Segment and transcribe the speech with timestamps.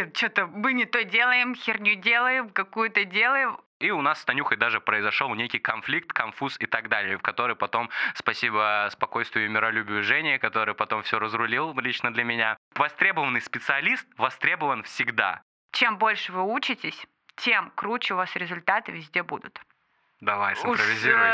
[0.00, 4.58] блин, что-то мы не то делаем, херню делаем, какую-то делаем, и у нас с Танюхой
[4.58, 10.02] даже произошел некий конфликт, конфуз и так далее, в который потом, спасибо спокойствию и миролюбию
[10.02, 12.58] Жени, который потом все разрулил лично для меня.
[12.74, 15.40] Востребованный специалист востребован всегда.
[15.72, 17.06] Чем больше вы учитесь,
[17.36, 19.58] тем круче у вас результаты везде будут.
[20.20, 21.24] Давай, симпровизируй.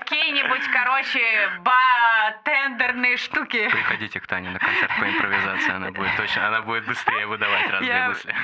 [0.00, 1.20] Какие-нибудь, короче,
[2.44, 3.68] тендерные штуки.
[3.70, 8.08] Приходите к Тане на концерт по импровизации, она будет точно, она будет быстрее выдавать разные
[8.08, 8.34] мысли.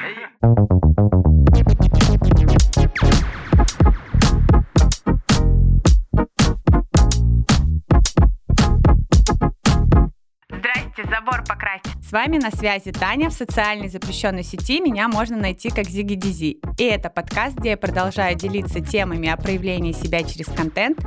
[11.31, 11.87] Забор покрасить.
[12.03, 14.81] С вами на связи Таня в социальной запрещенной сети.
[14.81, 16.59] Меня можно найти как Зиги Дизи.
[16.79, 20.99] И это подкаст, где я продолжаю делиться темами о проявлении себя через контент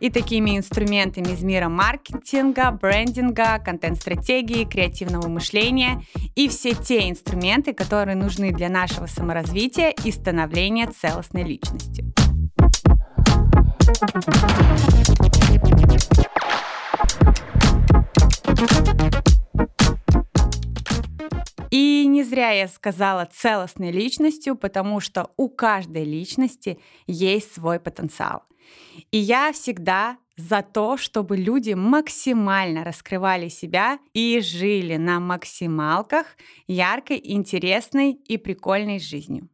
[0.00, 6.02] и такими инструментами из мира маркетинга, брендинга, контент-стратегии, креативного мышления
[6.34, 12.12] и все те инструменты, которые нужны для нашего саморазвития и становления целостной личностью.
[21.70, 28.42] И не зря я сказала целостной личностью, потому что у каждой личности есть свой потенциал.
[29.10, 36.26] И я всегда за то, чтобы люди максимально раскрывали себя и жили на максималках
[36.66, 39.48] яркой, интересной и прикольной жизнью.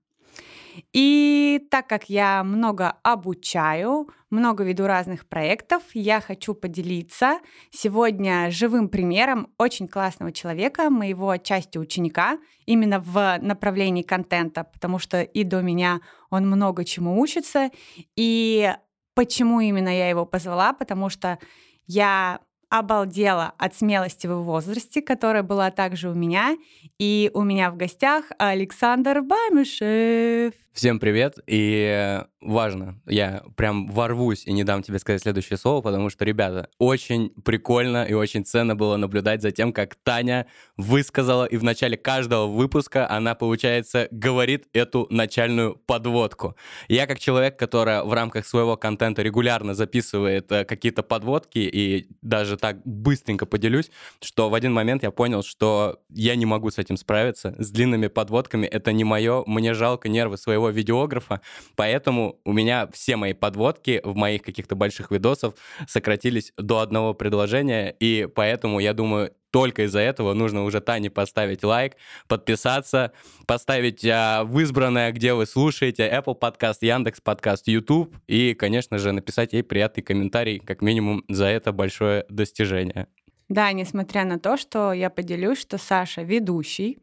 [0.92, 7.38] И так как я много обучаю, много веду разных проектов, я хочу поделиться
[7.70, 15.22] сегодня живым примером очень классного человека, моего отчасти ученика, именно в направлении контента, потому что
[15.22, 17.70] и до меня он много чему учится.
[18.16, 18.74] И
[19.14, 20.72] почему именно я его позвала?
[20.72, 21.38] Потому что
[21.86, 26.56] я обалдела от смелости в возрасте, которая была также у меня.
[26.98, 30.54] И у меня в гостях Александр Бамишев.
[30.76, 36.10] Всем привет, и важно, я прям ворвусь и не дам тебе сказать следующее слово, потому
[36.10, 40.46] что, ребята, очень прикольно и очень ценно было наблюдать за тем, как Таня
[40.76, 46.56] высказала, и в начале каждого выпуска она, получается, говорит эту начальную подводку.
[46.88, 52.58] Я как человек, который в рамках своего контента регулярно записывает э, какие-то подводки, и даже
[52.58, 53.90] так быстренько поделюсь,
[54.20, 58.08] что в один момент я понял, что я не могу с этим справиться, с длинными
[58.08, 61.40] подводками, это не мое, мне жалко нервы своего моего видеографа,
[61.76, 65.54] поэтому у меня все мои подводки в моих каких-то больших видосах
[65.88, 71.64] сократились до одного предложения, и поэтому, я думаю, только из-за этого нужно уже Тане поставить
[71.64, 71.94] лайк,
[72.28, 73.12] подписаться,
[73.46, 79.12] поставить а, в избранное, где вы слушаете, Apple Podcast, Яндекс Podcast, YouTube, и, конечно же,
[79.12, 83.06] написать ей приятный комментарий, как минимум, за это большое достижение.
[83.48, 86.98] Да, несмотря на то, что я поделюсь, что Саша ведущий,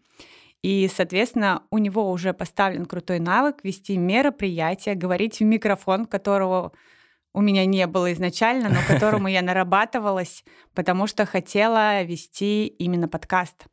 [0.63, 6.72] и, соответственно, у него уже поставлен крутой навык вести мероприятия, говорить в микрофон, которого
[7.34, 13.66] у меня не было изначально, но которому я нарабатывалась, потому что хотела вести именно подкаст.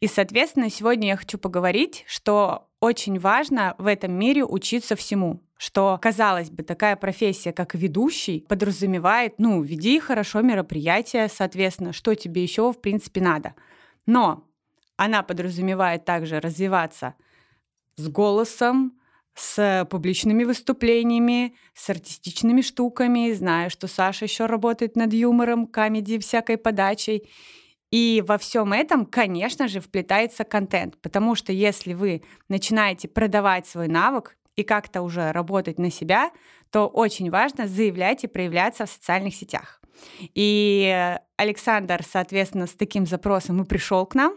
[0.00, 5.42] И, соответственно, сегодня я хочу поговорить, что очень важно в этом мире учиться всему.
[5.56, 12.42] Что, казалось бы, такая профессия, как ведущий, подразумевает, ну, веди хорошо мероприятие, соответственно, что тебе
[12.42, 13.54] еще, в принципе, надо.
[14.04, 14.45] Но
[14.96, 17.14] она подразумевает также развиваться
[17.96, 18.98] с голосом,
[19.34, 23.32] с публичными выступлениями, с артистичными штуками.
[23.32, 27.28] Знаю, что Саша еще работает над юмором, комедией, всякой подачей.
[27.90, 33.88] И во всем этом, конечно же, вплетается контент, потому что если вы начинаете продавать свой
[33.88, 36.30] навык и как-то уже работать на себя,
[36.70, 39.80] то очень важно заявлять и проявляться в социальных сетях.
[40.34, 44.36] И Александр, соответственно, с таким запросом и пришел к нам,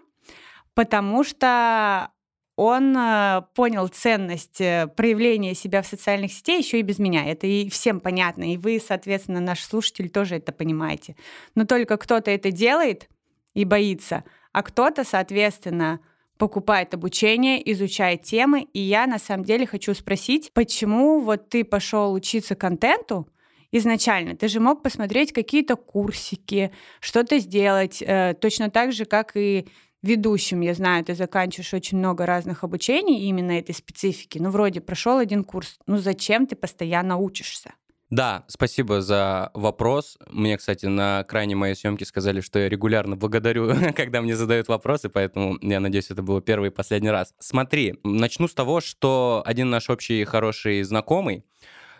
[0.79, 2.09] потому что
[2.55, 7.25] он э, понял ценность э, проявления себя в социальных сетях еще и без меня.
[7.25, 8.53] Это и всем понятно.
[8.53, 11.17] И вы, соответственно, наши слушатели тоже это понимаете.
[11.53, 13.09] Но только кто-то это делает
[13.53, 14.23] и боится,
[14.53, 15.99] а кто-то, соответственно,
[16.37, 18.61] покупает обучение, изучает темы.
[18.71, 23.27] И я на самом деле хочу спросить, почему вот ты пошел учиться контенту,
[23.73, 24.37] изначально.
[24.37, 26.71] Ты же мог посмотреть какие-то курсики,
[27.01, 29.67] что-то сделать, э, точно так же, как и
[30.01, 34.37] ведущим, я знаю, ты заканчиваешь очень много разных обучений именно этой специфики.
[34.39, 35.77] Ну, вроде прошел один курс.
[35.87, 37.73] Ну, зачем ты постоянно учишься?
[38.09, 40.17] Да, спасибо за вопрос.
[40.29, 45.09] Мне, кстати, на крайней моей съемке сказали, что я регулярно благодарю, когда мне задают вопросы,
[45.09, 47.35] поэтому я надеюсь, это было первый и последний раз.
[47.37, 51.45] Смотри, начну с того, что один наш общий хороший знакомый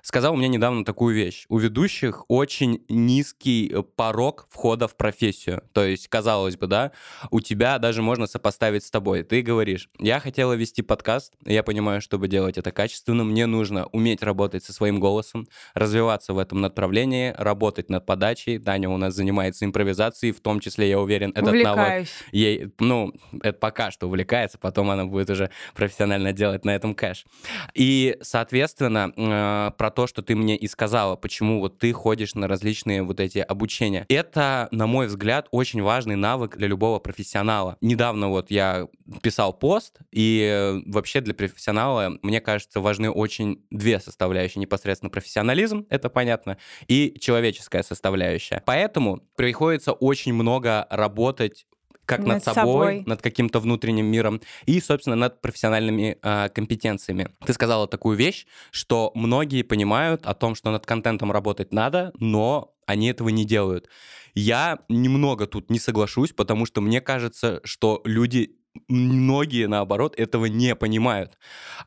[0.02, 1.46] сказал мне недавно такую вещь.
[1.50, 5.64] У ведущих очень низкий э, порог входа в профессию.
[5.74, 6.92] То есть, казалось бы, да,
[7.32, 9.24] у тебя даже можно сопоставить с тобой.
[9.24, 14.24] Ты говоришь, я хотела вести подкаст, я понимаю, чтобы делать это качественно, мне нужно уметь
[14.24, 18.60] работать со своим голосом, развиваться в этом направлении, работать над подачей.
[18.60, 23.58] Таня у нас занимается импровизацией, в том числе, я уверен, этот навык ей, ну, это
[23.58, 27.26] пока что увлекается, потом она будет уже профессионально делать на этом кэш.
[27.74, 33.04] И, соответственно, э, то, что ты мне и сказала, почему вот ты ходишь на различные
[33.04, 34.06] вот эти обучения.
[34.10, 37.78] Это, на мой взгляд, очень важный навык для любого профессионала.
[37.82, 38.88] Недавно вот я
[39.22, 44.62] писал пост, и э, вообще для профессионала, мне кажется, важны очень две составляющие.
[44.62, 46.58] Непосредственно профессионализм, это понятно,
[46.88, 48.62] и человеческая составляющая.
[48.66, 51.66] Поэтому приходится очень много работать
[52.10, 57.30] как над, над собой, собой, над каким-то внутренним миром и, собственно, над профессиональными э, компетенциями.
[57.46, 62.74] Ты сказала такую вещь, что многие понимают о том, что над контентом работать надо, но
[62.88, 63.88] они этого не делают.
[64.34, 68.56] Я немного тут не соглашусь, потому что мне кажется, что люди
[68.88, 71.38] многие, наоборот, этого не понимают.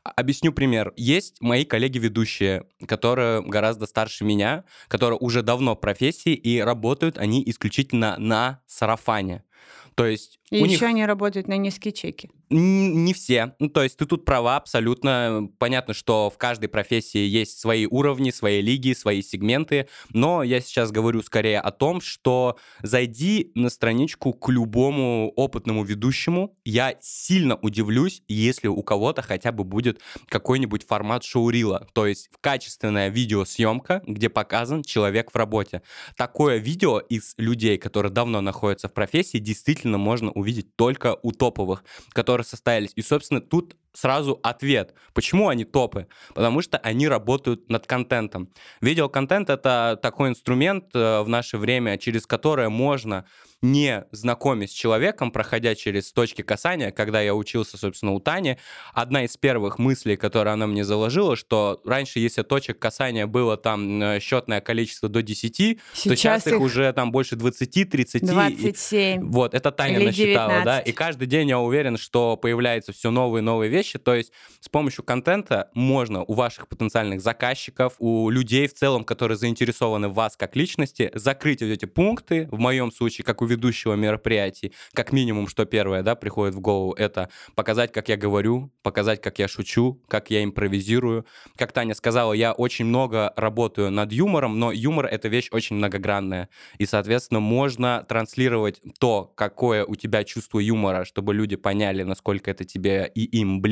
[0.05, 0.93] Объясню пример.
[0.97, 7.43] Есть мои коллеги-ведущие, которые гораздо старше меня, которые уже давно в профессии, и работают они
[7.45, 9.45] исключительно на сарафане.
[9.95, 10.83] То есть и у еще них...
[10.83, 12.29] они работают на низкие чеки.
[12.51, 13.55] Не все.
[13.59, 15.49] Ну, то есть ты тут права абсолютно.
[15.59, 20.91] Понятно, что в каждой профессии есть свои уровни, свои лиги, свои сегменты, но я сейчас
[20.91, 28.23] говорю скорее о том, что зайди на страничку к любому опытному ведущему, я сильно удивлюсь,
[28.29, 34.83] если у кого-то хотя бы будет какой-нибудь формат шоурила, то есть качественная видеосъемка, где показан
[34.83, 35.81] человек в работе.
[36.19, 40.42] Такое видео из людей, которые давно находятся в профессии, действительно можно увидеть
[40.77, 42.93] только у топовых, которые состоялись.
[42.97, 44.95] И, собственно, тут сразу ответ.
[45.15, 46.07] Почему они топы?
[46.35, 48.49] Потому что они работают над контентом.
[48.81, 53.25] Видеоконтент— это такой инструмент э, в наше время, через которое можно
[53.63, 58.59] не знакомясь с человеком, проходя через точки касания, когда я учился, собственно, у Тани,
[58.93, 64.03] одна из первых мыслей, которую она мне заложила, что раньше, если точек касания было там
[64.03, 68.27] э, счетное количество до 10, сейчас то сейчас их уже там больше 20, 30.
[68.27, 69.21] 27.
[69.21, 70.65] И, вот, это Таня насчитала, 19.
[70.65, 74.33] да, и каждый день я уверен, что появляются все новые и новые вещи, то есть
[74.61, 80.15] с помощью контента можно у ваших потенциальных заказчиков, у людей в целом, которые заинтересованы в
[80.15, 85.13] вас как личности, закрыть вот эти пункты, в моем случае, как у ведущего мероприятий, как
[85.13, 89.49] минимум, что первое, да, приходит в голову, это показать, как я говорю, показать, как я
[89.49, 91.27] шучу, как я импровизирую.
[91.57, 96.49] Как Таня сказала, я очень много работаю над юмором, но юмор— это вещь очень многогранная.
[96.79, 102.65] И, соответственно, можно транслировать то, какое у тебя чувство юмора, чтобы люди поняли, насколько это
[102.65, 103.72] тебе и им близко,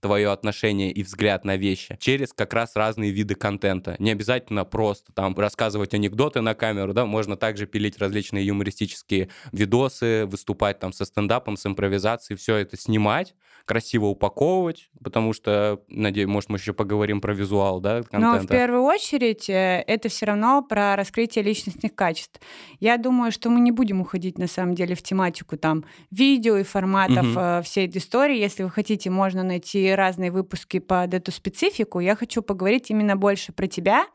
[0.00, 3.96] твое отношение и взгляд на вещи, через как раз разные виды контента.
[3.98, 10.26] Не обязательно просто там рассказывать анекдоты на камеру, да, можно также пилить различные юмористические видосы,
[10.26, 13.34] выступать там со стендапом, с импровизацией, все это снимать,
[13.64, 18.18] красиво упаковывать, потому что, надеюсь, может, мы еще поговорим про визуал, да, контента.
[18.20, 22.40] Но в первую очередь э, это все равно про раскрытие личностных качеств.
[22.80, 26.62] Я думаю, что мы не будем уходить на самом деле в тематику там видео и
[26.62, 27.62] форматов угу.
[27.64, 28.38] всей этой истории.
[28.38, 32.00] Если вы хотите, можно найти разные выпуски под эту специфику.
[32.00, 34.06] Я хочу поговорить именно больше про тебя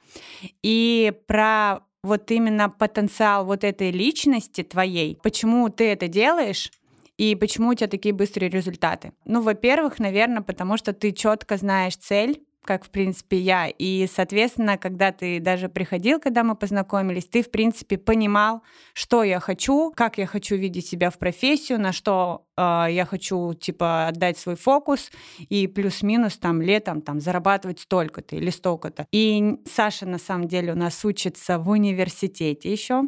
[0.61, 6.71] и про вот именно потенциал вот этой личности твоей, почему ты это делаешь,
[7.17, 9.13] и почему у тебя такие быстрые результаты?
[9.23, 13.67] Ну, во-первых, наверное, потому что ты четко знаешь цель, как, в принципе, я.
[13.67, 18.61] И, соответственно, когда ты даже приходил, когда мы познакомились, ты, в принципе, понимал,
[18.93, 23.53] что я хочу, как я хочу видеть себя в профессию, на что э, я хочу,
[23.53, 29.07] типа, отдать свой фокус, и плюс-минус там летом там зарабатывать столько-то или столько-то.
[29.13, 33.03] И Саша, на самом деле, у нас учится в университете еще.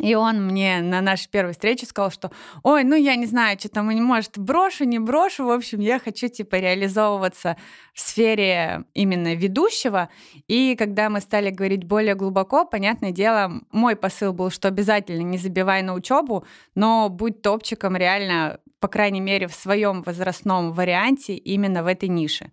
[0.00, 2.30] И он мне на нашей первой встрече сказал, что
[2.62, 5.44] ой, ну я не знаю, что там, может, брошу, не брошу.
[5.44, 7.56] В общем, я хочу типа реализовываться
[7.94, 10.08] в сфере именно ведущего.
[10.48, 15.38] И когда мы стали говорить более глубоко, понятное дело, мой посыл был, что обязательно не
[15.38, 21.82] забивай на учебу, но будь топчиком реально, по крайней мере, в своем возрастном варианте именно
[21.82, 22.52] в этой нише.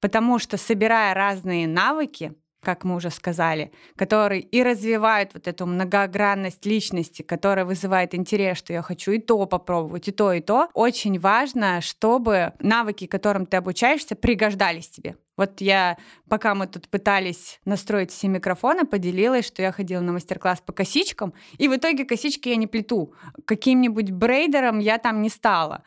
[0.00, 6.64] Потому что собирая разные навыки, как мы уже сказали, которые и развивают вот эту многогранность
[6.66, 10.68] личности, которая вызывает интерес, что я хочу и то попробовать, и то, и то.
[10.74, 15.16] Очень важно, чтобы навыки, которым ты обучаешься, пригождались тебе.
[15.40, 15.96] Вот я,
[16.28, 21.32] пока мы тут пытались настроить все микрофоны, поделилась, что я ходила на мастер-класс по косичкам,
[21.56, 23.14] и в итоге косички я не плету.
[23.46, 25.82] Каким-нибудь брейдером я там не стала,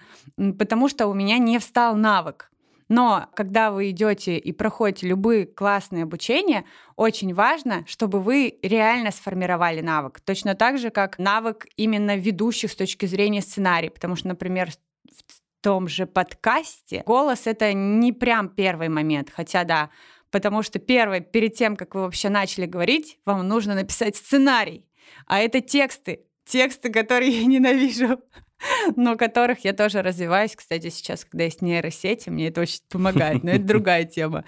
[0.58, 2.50] потому что у меня не встал навык.
[2.94, 6.64] Но когда вы идете и проходите любые классные обучения,
[6.96, 10.20] очень важно, чтобы вы реально сформировали навык.
[10.20, 13.90] Точно так же, как навык именно ведущих с точки зрения сценария.
[13.90, 19.90] Потому что, например, в том же подкасте голос— это не прям первый момент, хотя да,
[20.30, 24.86] потому что первый, перед тем, как вы вообще начали говорить, вам нужно написать сценарий.
[25.26, 28.20] А это тексты, тексты, которые я ненавижу
[28.96, 30.56] но которых я тоже развиваюсь.
[30.56, 34.46] Кстати, сейчас, когда есть нейросети, мне это очень помогает, но это другая тема.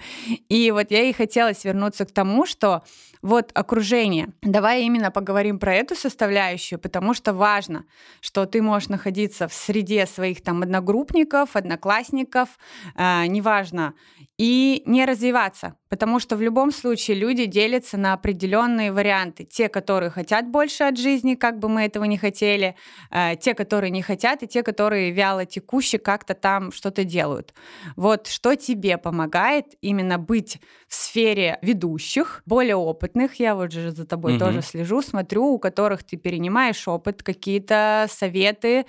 [0.48, 2.82] И вот я и хотела свернуться к тому, что
[3.22, 4.28] вот окружение.
[4.42, 7.84] Давай именно поговорим про эту составляющую, потому что важно,
[8.20, 12.50] что ты можешь находиться в среде своих там одногруппников, одноклассников,
[12.94, 13.94] э, неважно,
[14.38, 19.44] и не развиваться, потому что в любом случае люди делятся на определенные варианты.
[19.44, 22.76] Те, которые хотят больше от жизни, как бы мы этого не хотели,
[23.10, 27.54] э, те, которые не хотят, и те, которые вяло текущие как-то там что-то делают.
[27.96, 34.06] Вот что тебе помогает именно быть в сфере ведущих, более опытных, я вот же за
[34.06, 34.40] тобой угу.
[34.40, 38.84] тоже слежу, смотрю, у которых ты перенимаешь опыт, какие-то советы,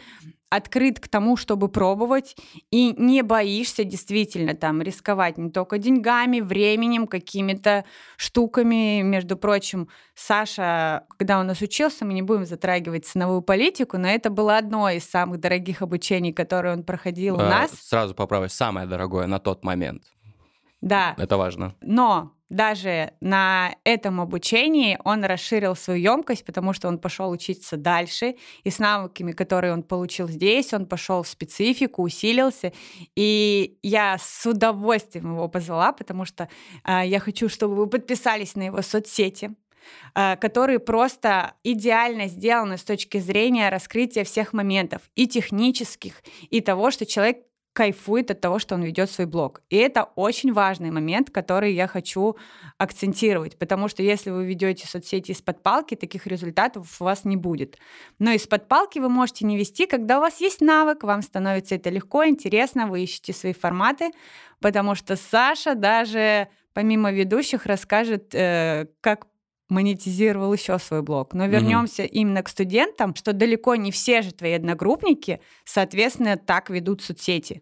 [0.49, 2.35] открыт к тому, чтобы пробовать,
[2.71, 7.85] и не боишься действительно там рисковать не только деньгами, временем, какими-то
[8.15, 9.01] штуками.
[9.01, 14.29] Между прочим, Саша, когда у нас учился, мы не будем затрагивать ценовую политику, но это
[14.29, 17.71] было одно из самых дорогих обучений, которые он проходил у нас.
[17.71, 20.03] Сразу поправлю, самое дорогое на тот момент.
[20.81, 21.15] Да.
[21.17, 21.75] Это важно.
[21.81, 28.35] Но даже на этом обучении он расширил свою емкость, потому что он пошел учиться дальше,
[28.63, 32.71] и с навыками, которые он получил здесь, он пошел в специфику, усилился,
[33.15, 36.47] и я с удовольствием его позвала, потому что
[36.85, 39.51] э, я хочу, чтобы вы подписались на его соцсети,
[40.15, 46.91] э, которые просто идеально сделаны с точки зрения раскрытия всех моментов, и технических, и того,
[46.91, 47.46] что человек
[47.77, 49.61] кайфует от того, что он ведет свой блог.
[49.69, 52.35] И это очень важный момент, который я хочу
[52.79, 57.77] акцентировать, потому что если вы ведете соцсети из-под палки, таких результатов у вас не будет.
[58.17, 61.91] Но из-под палки вы можете не вести, когда у вас есть навык, вам становится это
[61.91, 64.09] легко, интересно, вы ищете свои форматы,
[64.59, 69.27] потому что Саша даже помимо ведущих расскажет, э, как
[69.69, 71.35] монетизировал еще свой блог.
[71.35, 76.69] Но вернемся mm именно к студентам, что далеко не все же твои одногруппники, соответственно, так
[76.69, 77.61] ведут соцсети.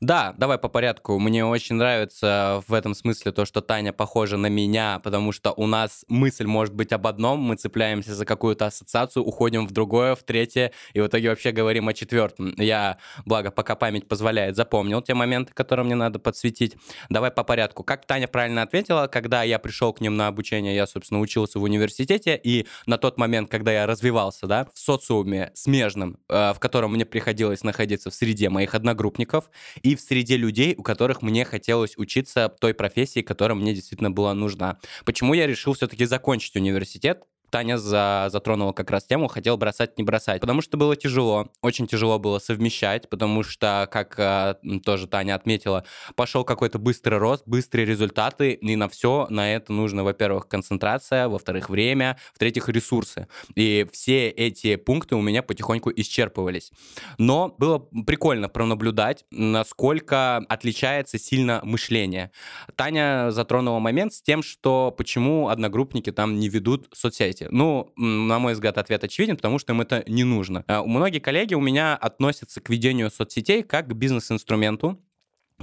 [0.00, 1.18] Да, давай по порядку.
[1.18, 5.66] Мне очень нравится в этом смысле то, что Таня похожа на меня, потому что у
[5.66, 10.22] нас мысль может быть об одном, мы цепляемся за какую-то ассоциацию, уходим в другое, в
[10.22, 12.54] третье, и в итоге вообще говорим о четвертом.
[12.58, 16.76] Я, благо, пока память позволяет, запомнил те моменты, которые мне надо подсветить.
[17.08, 17.82] Давай по порядку.
[17.82, 21.64] Как Таня правильно ответила, когда я пришел к ним на обучение, я, собственно, учился в
[21.64, 26.92] университете, и на тот момент, когда я развивался, да, в социуме смежном, э, в котором
[26.92, 29.50] мне приходилось находиться в среде моих одногруппников,
[29.88, 34.34] и в среде людей, у которых мне хотелось учиться той профессии, которая мне действительно была
[34.34, 34.78] нужна.
[35.06, 37.22] Почему я решил все-таки закончить университет?
[37.50, 41.86] Таня за, затронула как раз тему, хотел бросать, не бросать, потому что было тяжело, очень
[41.86, 47.86] тяжело было совмещать, потому что, как э, тоже Таня отметила, пошел какой-то быстрый рост, быстрые
[47.86, 53.28] результаты, и на все на это нужно, во-первых, концентрация, во-вторых, время, в-третьих, ресурсы.
[53.54, 56.72] И все эти пункты у меня потихоньку исчерпывались.
[57.18, 62.30] Но было прикольно пронаблюдать, насколько отличается сильно мышление.
[62.76, 67.48] Таня затронула момент с тем, что почему одногруппники там не ведут соцсети соцсети?
[67.50, 70.64] Ну, на мой взгляд, ответ очевиден, потому что им это не нужно.
[70.66, 74.98] А, многие коллеги у меня относятся к ведению соцсетей как к бизнес-инструменту,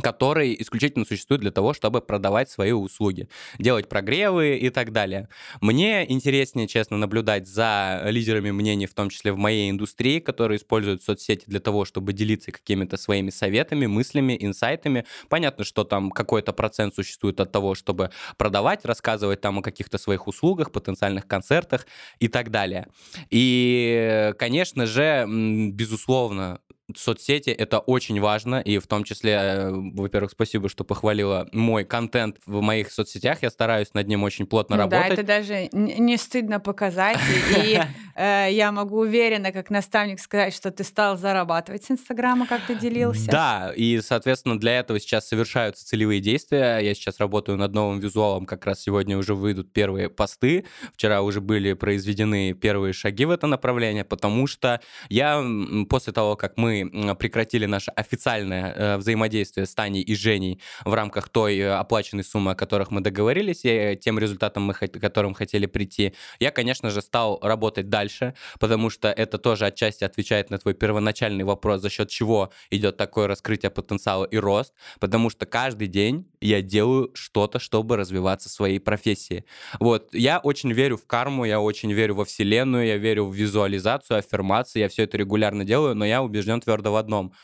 [0.02, 5.30] который исключительно существует для того, чтобы продавать свои услуги, делать прогревы и так далее.
[5.62, 11.04] Мне интереснее, честно, наблюдать за лидерами мнений, в том числе в моей индустрии, которые используют
[11.04, 15.06] соцсети для того, чтобы делиться какими-то своими советами, мыслями, инсайтами.
[15.30, 20.28] Понятно, что там какой-то процент существует от того, чтобы продавать, рассказывать там о каких-то своих
[20.28, 21.88] услугах, потенциальных концертах
[22.20, 22.88] и так далее.
[23.30, 25.25] И, конечно же,
[25.72, 26.60] безусловно,
[26.96, 32.38] соцсети это очень важно, и в том числе, э, во-первых, спасибо, что похвалила мой контент
[32.46, 35.08] в моих соцсетях, я стараюсь над ним очень плотно работать.
[35.08, 37.18] Да, это даже не стыдно показать,
[37.58, 37.80] и
[38.15, 42.75] э, я могу уверенно, как наставник, сказать, что ты стал зарабатывать с Инстаграма, как ты
[42.75, 43.32] делился.
[43.32, 48.46] Да, и, соответственно, для этого сейчас совершаются целевые действия, я сейчас работаю над новым визуалом,
[48.46, 53.48] как раз сегодня уже выйдут первые посты, вчера уже были произведены первые шаги в это
[53.48, 55.44] направление, потому что я
[55.89, 56.75] после того, как мы
[57.17, 62.51] прекратили наше официальное э, взаимодействие с Таней и Женей в рамках той э, оплаченной суммы,
[62.51, 67.01] о которых мы договорились, и тем результатом, мы, к которым хотели прийти, я, конечно же,
[67.01, 72.10] стал работать дальше, потому что это тоже отчасти отвечает на твой первоначальный вопрос, за счет
[72.10, 77.98] чего идет такое раскрытие потенциала и рост, потому что каждый день я делаю что-то, чтобы
[77.98, 79.46] развиваться в своей профессии.
[79.80, 84.18] Вот, я очень верю в карму, я очень верю во Вселенную, я верю в визуализацию,
[84.20, 87.34] аффирмации, я все это регулярно делаю, но я убежден твердо в одном—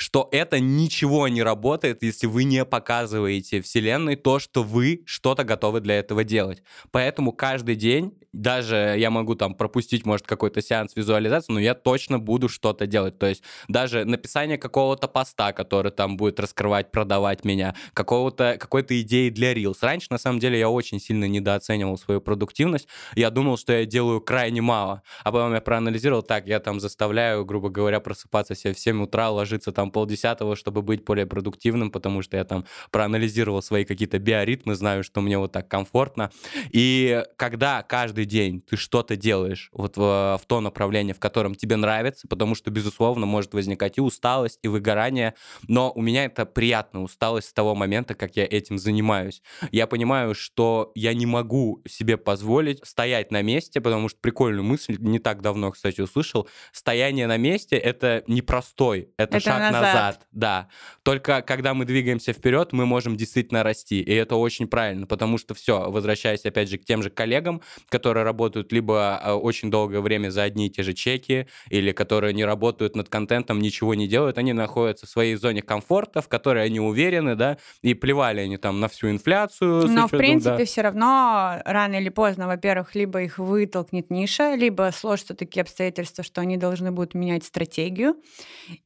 [0.00, 5.80] что это ничего не работает, если вы не показываете Вселенной то, что вы что-то готовы
[5.80, 6.62] для этого делать.
[6.90, 12.18] Поэтому каждый день, даже я могу там пропустить, может, какой-то сеанс визуализации, но я точно
[12.18, 13.18] буду что-то делать.
[13.18, 19.28] То есть даже написание какого-то поста, который там будет раскрывать, продавать меня, какого-то, какой-то идеи
[19.28, 19.78] для Reels.
[19.82, 22.88] Раньше, на самом деле, я очень сильно недооценивал свою продуктивность.
[23.16, 25.02] Я думал, что я делаю крайне мало.
[25.24, 29.28] А потом я проанализировал, так, я там заставляю, грубо говоря, просыпаться себе в 7 утра,
[29.28, 34.74] ложиться там полдесятого, чтобы быть более продуктивным, потому что я там проанализировал свои какие-то биоритмы,
[34.74, 36.30] знаю, что мне вот так комфортно.
[36.70, 40.00] И когда каждый день ты что-то делаешь вот в,
[40.42, 44.68] в то направление, в котором тебе нравится, потому что, безусловно, может возникать и усталость, и
[44.68, 45.34] выгорание,
[45.68, 49.42] но у меня это приятная усталость с того момента, как я этим занимаюсь.
[49.72, 54.96] Я понимаю, что я не могу себе позволить стоять на месте, потому что прикольную мысль
[54.98, 56.48] не так давно, кстати, услышал.
[56.72, 59.79] Стояние на месте— это непростой, это, это шаг назад.
[59.80, 60.26] Назад.
[60.32, 60.68] Да.
[61.02, 64.00] Только когда мы двигаемся вперед, мы можем действительно расти.
[64.00, 68.24] И это очень правильно, потому что все, возвращаясь опять же к тем же коллегам, которые
[68.24, 72.44] работают либо а, очень долгое время за одни и те же чеки, или которые не
[72.44, 76.80] работают над контентом, ничего не делают, они находятся в своей зоне комфорта, в которой они
[76.80, 79.88] уверены, да, и плевали они там на всю инфляцию.
[79.88, 80.64] Но, в принципе, да.
[80.64, 86.40] все равно рано или поздно, во-первых, либо их вытолкнет ниша, либо сложатся такие обстоятельства, что
[86.40, 88.16] они должны будут менять стратегию.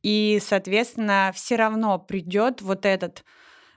[0.03, 0.84] И, соответственно,
[1.35, 3.25] все равно придет вот этот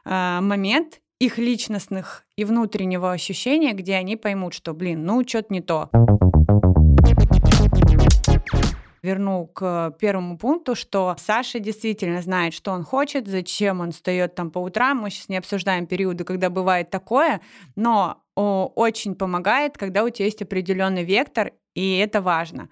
[0.05, 5.61] э, момент их личностных и внутреннего ощущения, где они поймут, что, блин, ну, что-то не
[5.61, 5.89] то
[9.07, 14.51] верну к первому пункту, что Саша действительно знает, что он хочет, зачем он встает там
[14.51, 14.97] по утрам.
[14.97, 17.41] Мы сейчас не обсуждаем периоды, когда бывает такое,
[17.75, 22.69] но очень помогает, когда у тебя есть определенный вектор, и это важно.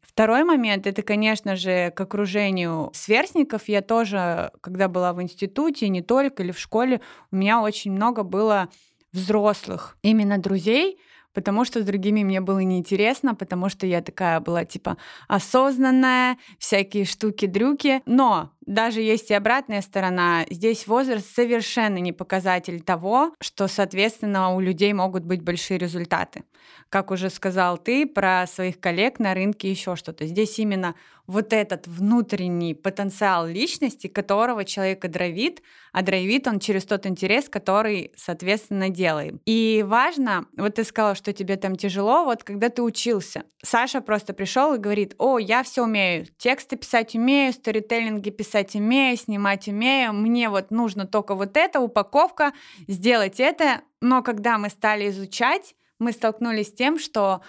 [0.00, 3.68] Второй момент, это, конечно же, к окружению сверстников.
[3.68, 7.00] Я тоже, когда была в институте, не только, или в школе,
[7.32, 8.68] у меня очень много было
[9.12, 10.98] взрослых именно друзей,
[11.32, 14.96] потому что с другими мне было неинтересно, потому что я такая была типа
[15.28, 18.02] осознанная, всякие штуки-дрюки.
[18.06, 20.44] Но даже есть и обратная сторона.
[20.50, 26.44] Здесь возраст совершенно не показатель того, что, соответственно, у людей могут быть большие результаты.
[26.88, 30.26] Как уже сказал ты про своих коллег на рынке еще что-то.
[30.26, 30.94] Здесь именно
[31.26, 38.12] вот этот внутренний потенциал личности, которого человека дровит, а дровит он через тот интерес, который,
[38.16, 39.36] соответственно, делает.
[39.46, 44.34] И важно, вот ты сказала, что тебе там тяжело, вот когда ты учился, Саша просто
[44.34, 50.12] пришел и говорит, о, я все умею, тексты писать умею, сторителлинги писать умею, снимать умею,
[50.12, 52.52] мне вот нужно только вот это, упаковка,
[52.86, 57.40] сделать это, но когда мы стали изучать, мы столкнулись с тем, что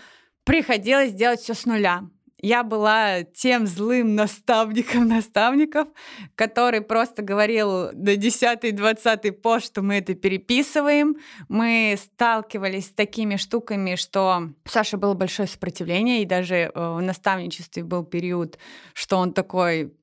[0.43, 2.03] приходилось делать все с нуля.
[2.41, 5.87] Я была тем злым наставником наставников,
[6.35, 11.15] который просто говорил на 10-20 по, что мы это переписываем.
[11.47, 17.01] Мы сталкивались с такими штуками, что у Саши было большое сопротивление, и даже э, в
[17.01, 18.59] наставничестве был период,
[18.93, 19.93] что он такой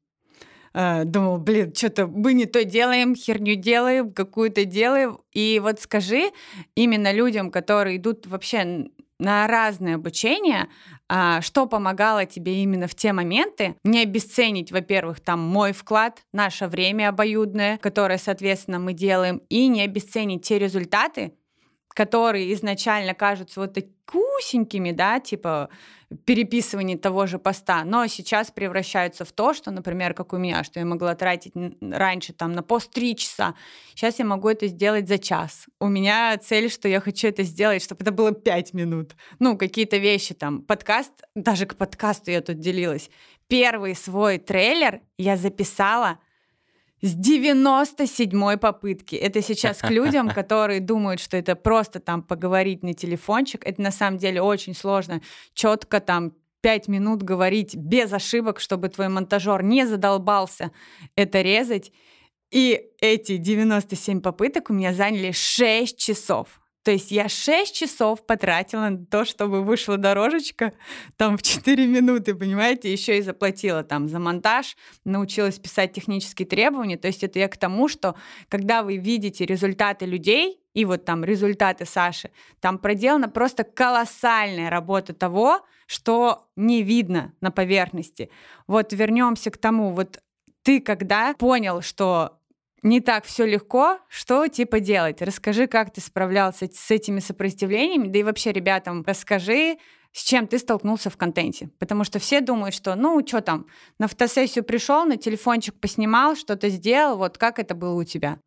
[0.75, 5.19] э, думал, блин, что-то мы не то делаем, херню делаем, какую-то делаем.
[5.33, 6.31] И вот скажи
[6.75, 10.69] именно людям, которые идут вообще на разное обучение,
[11.09, 16.67] а, что помогало тебе именно в те моменты, не обесценить, во-первых, там мой вклад, наше
[16.67, 21.35] время обоюдное, которое, соответственно, мы делаем, и не обесценить те результаты,
[21.95, 23.79] которые изначально кажутся вот
[24.13, 25.69] такусенькими, да, типа
[26.27, 30.79] переписывание того же поста, но сейчас превращаются в то, что, например, как у меня, что
[30.79, 33.55] я могла тратить раньше там на пост три часа,
[33.95, 35.67] сейчас я могу это сделать за час.
[35.81, 39.17] У меня цель, что я хочу это сделать, чтобы это было пять минут.
[39.39, 43.09] Ну, какие-то вещи там, подкаст, даже к подкасту я тут делилась.
[43.49, 46.19] Первый свой трейлер я записала
[47.03, 49.17] с 97-й попытки.
[49.17, 53.67] Это сейчас к людям, которые думают, что это просто там поговорить на телефончик.
[53.67, 55.21] Это на самом деле очень сложно.
[55.53, 60.71] Четко там пять минут говорить без ошибок, чтобы твой монтажер не задолбался
[61.17, 61.93] это резать.
[62.53, 66.62] И эти 97 попыток у меня заняли 6 часов.
[66.83, 70.73] То есть я 6 часов потратила на то, чтобы вышла дорожечка
[71.17, 76.97] там в 4 минуты, понимаете, еще и заплатила там за монтаж, научилась писать технические требования.
[76.97, 78.17] То есть это я к тому, что
[78.49, 85.13] когда вы видите результаты людей, и вот там результаты Саши, там проделана просто колоссальная работа
[85.13, 88.31] того, что не видно на поверхности.
[88.67, 90.23] Вот вернемся к тому, вот
[90.63, 92.39] ты когда понял, что
[92.83, 95.23] не так все легко, что типа делать?
[95.23, 99.79] Расскажи, как ты справлялся с этими сопротивлениями, да и вообще ребятам расскажи,
[100.13, 101.71] с чем ты столкнулся в контенте.
[101.79, 103.67] Потому что все думают, что, ну, что там,
[103.99, 108.39] на фотосессию пришел, на телефончик поснимал, что-то сделал, вот как это было у тебя?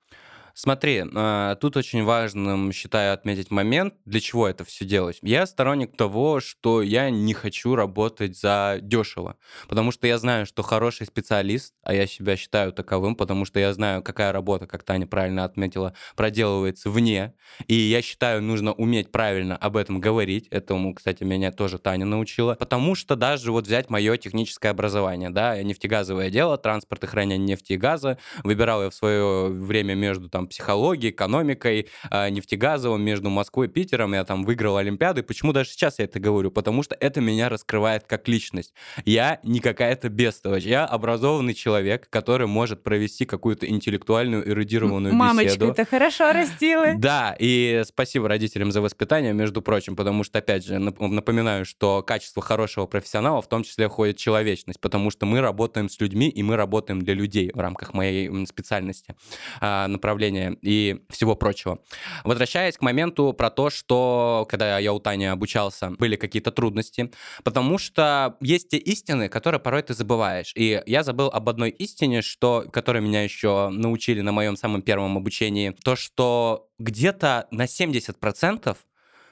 [0.57, 5.19] Смотри, а, тут очень важным, считаю, отметить момент, для чего это все делать.
[5.21, 9.35] Я сторонник того, что я не хочу работать за дешево,
[9.67, 13.73] потому что я знаю, что хороший специалист, а я себя считаю таковым, потому что я
[13.73, 17.33] знаю, какая работа, как Таня правильно отметила, проделывается вне,
[17.67, 20.47] и я считаю, нужно уметь правильно об этом говорить.
[20.51, 25.61] Этому, кстати, меня тоже Таня научила, потому что даже вот взять мое техническое образование, да,
[25.61, 30.44] нефтегазовое дело, транспорт и хранение нефти и газа, выбирал я в свое время между там
[30.47, 34.13] психологией, экономикой, э, нефтегазовым между Москвой и Питером.
[34.13, 35.23] Я там выиграл Олимпиады.
[35.23, 36.51] Почему даже сейчас я это говорю?
[36.51, 38.73] Потому что это меня раскрывает как личность.
[39.05, 40.63] Я не какая-то бестолочь.
[40.63, 45.73] Я образованный человек, который может провести какую-то интеллектуальную, эрудированную Мамочка, беседу.
[45.73, 46.93] ты хорошо растила.
[46.97, 52.41] Да, и спасибо родителям за воспитание, между прочим, потому что, опять же, напоминаю, что качество
[52.41, 56.55] хорошего профессионала в том числе входит человечность, потому что мы работаем с людьми, и мы
[56.55, 59.15] работаем для людей в рамках моей специальности,
[59.61, 61.79] а, направления обучения и всего прочего.
[62.23, 67.11] Возвращаясь к моменту про то, что когда я у Тани обучался, были какие-то трудности,
[67.43, 70.51] потому что есть те истины, которые порой ты забываешь.
[70.55, 75.17] И я забыл об одной истине, что, которой меня еще научили на моем самом первом
[75.17, 78.77] обучении, то, что где-то на 70%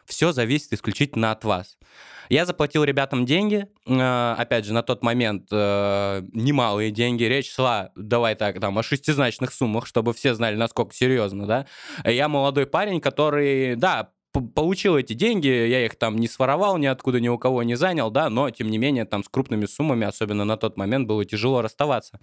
[0.05, 1.77] все зависит исключительно от вас.
[2.29, 7.91] Я заплатил ребятам деньги, э, опять же, на тот момент э, немалые деньги, речь шла,
[7.95, 11.67] давай так, там, о шестизначных суммах, чтобы все знали, насколько серьезно, да.
[12.05, 17.29] Я молодой парень, который, да, получил эти деньги, я их там не своровал, ниоткуда ни
[17.29, 20.57] у кого не занял, да, но тем не менее там с крупными суммами, особенно на
[20.57, 22.19] тот момент, было тяжело расставаться.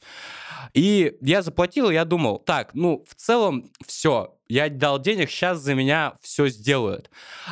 [0.75, 5.75] И я заплатил, я думал, так, ну, в целом все, я дал денег, сейчас за
[5.75, 7.11] меня все сделают.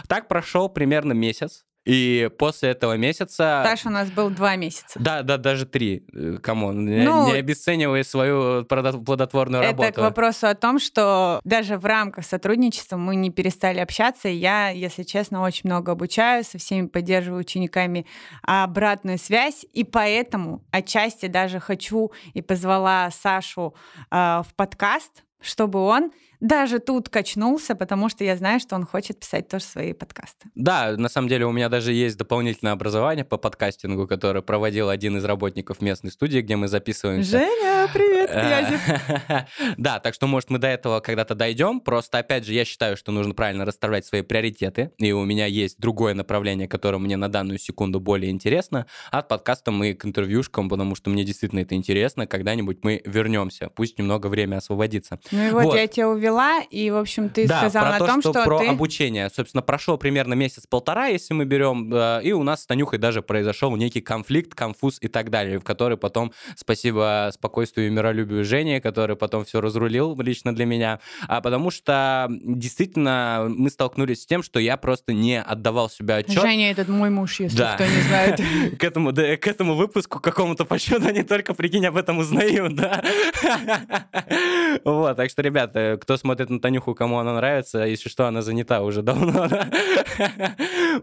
[0.08, 3.62] Так прошел примерно месяц, и после этого месяца...
[3.64, 5.00] Саша у нас был два месяца.
[5.00, 6.04] Да, да, даже три.
[6.12, 9.88] Э, come on, ну, не, не обесценивай свою плодотворную это работу.
[9.88, 14.28] Это к вопросу о том, что даже в рамках сотрудничества мы не перестали общаться.
[14.28, 18.04] И я, если честно, очень много обучаю, со всеми поддерживаю учениками
[18.42, 19.64] обратную связь.
[19.72, 23.74] И поэтому отчасти даже хочу и позвала Сашу
[24.10, 29.20] э, в подкаст, чтобы он даже тут качнулся, потому что я знаю, что он хочет
[29.20, 30.48] писать тоже свои подкасты.
[30.54, 35.16] Да, на самом деле у меня даже есть дополнительное образование по подкастингу, которое проводил один
[35.16, 37.38] из работников местной студии, где мы записываемся.
[37.38, 39.48] Женя, привет, Язев.
[39.78, 41.80] Да, так что, может, мы до этого когда-то дойдем.
[41.80, 45.78] Просто, опять же, я считаю, что нужно правильно расставлять свои приоритеты, и у меня есть
[45.78, 50.94] другое направление, которое мне на данную секунду более интересно, от подкастам и к интервьюшкам, потому
[50.94, 52.26] что мне действительно это интересно.
[52.26, 55.18] Когда-нибудь мы вернемся, пусть немного время освободится.
[55.30, 55.76] Ну и вот, вот.
[55.76, 58.58] я тебя увела, и, в общем, ты да, сказал о то, том, что, что про
[58.58, 58.66] ты...
[58.68, 59.30] обучение.
[59.30, 63.74] Собственно, прошло примерно месяц-полтора, если мы берем, э, и у нас с Танюхой даже произошел
[63.76, 69.16] некий конфликт, конфуз и так далее, в который потом, спасибо спокойствию и миролюбию Жени, который
[69.16, 74.60] потом все разрулил лично для меня, а потому что действительно мы столкнулись с тем, что
[74.60, 76.40] я просто не отдавал себе отчет.
[76.40, 77.74] Женя этот мой муж, если да.
[77.74, 78.40] кто не знает.
[78.78, 82.74] К этому, да, к этому выпуску какому-то по счету они только, прикинь, об этом узнают,
[82.74, 83.02] да.
[84.84, 88.82] Вот, так что, ребята, кто смотрит на Танюху, кому она нравится, если что, она занята
[88.82, 89.70] уже давно, да?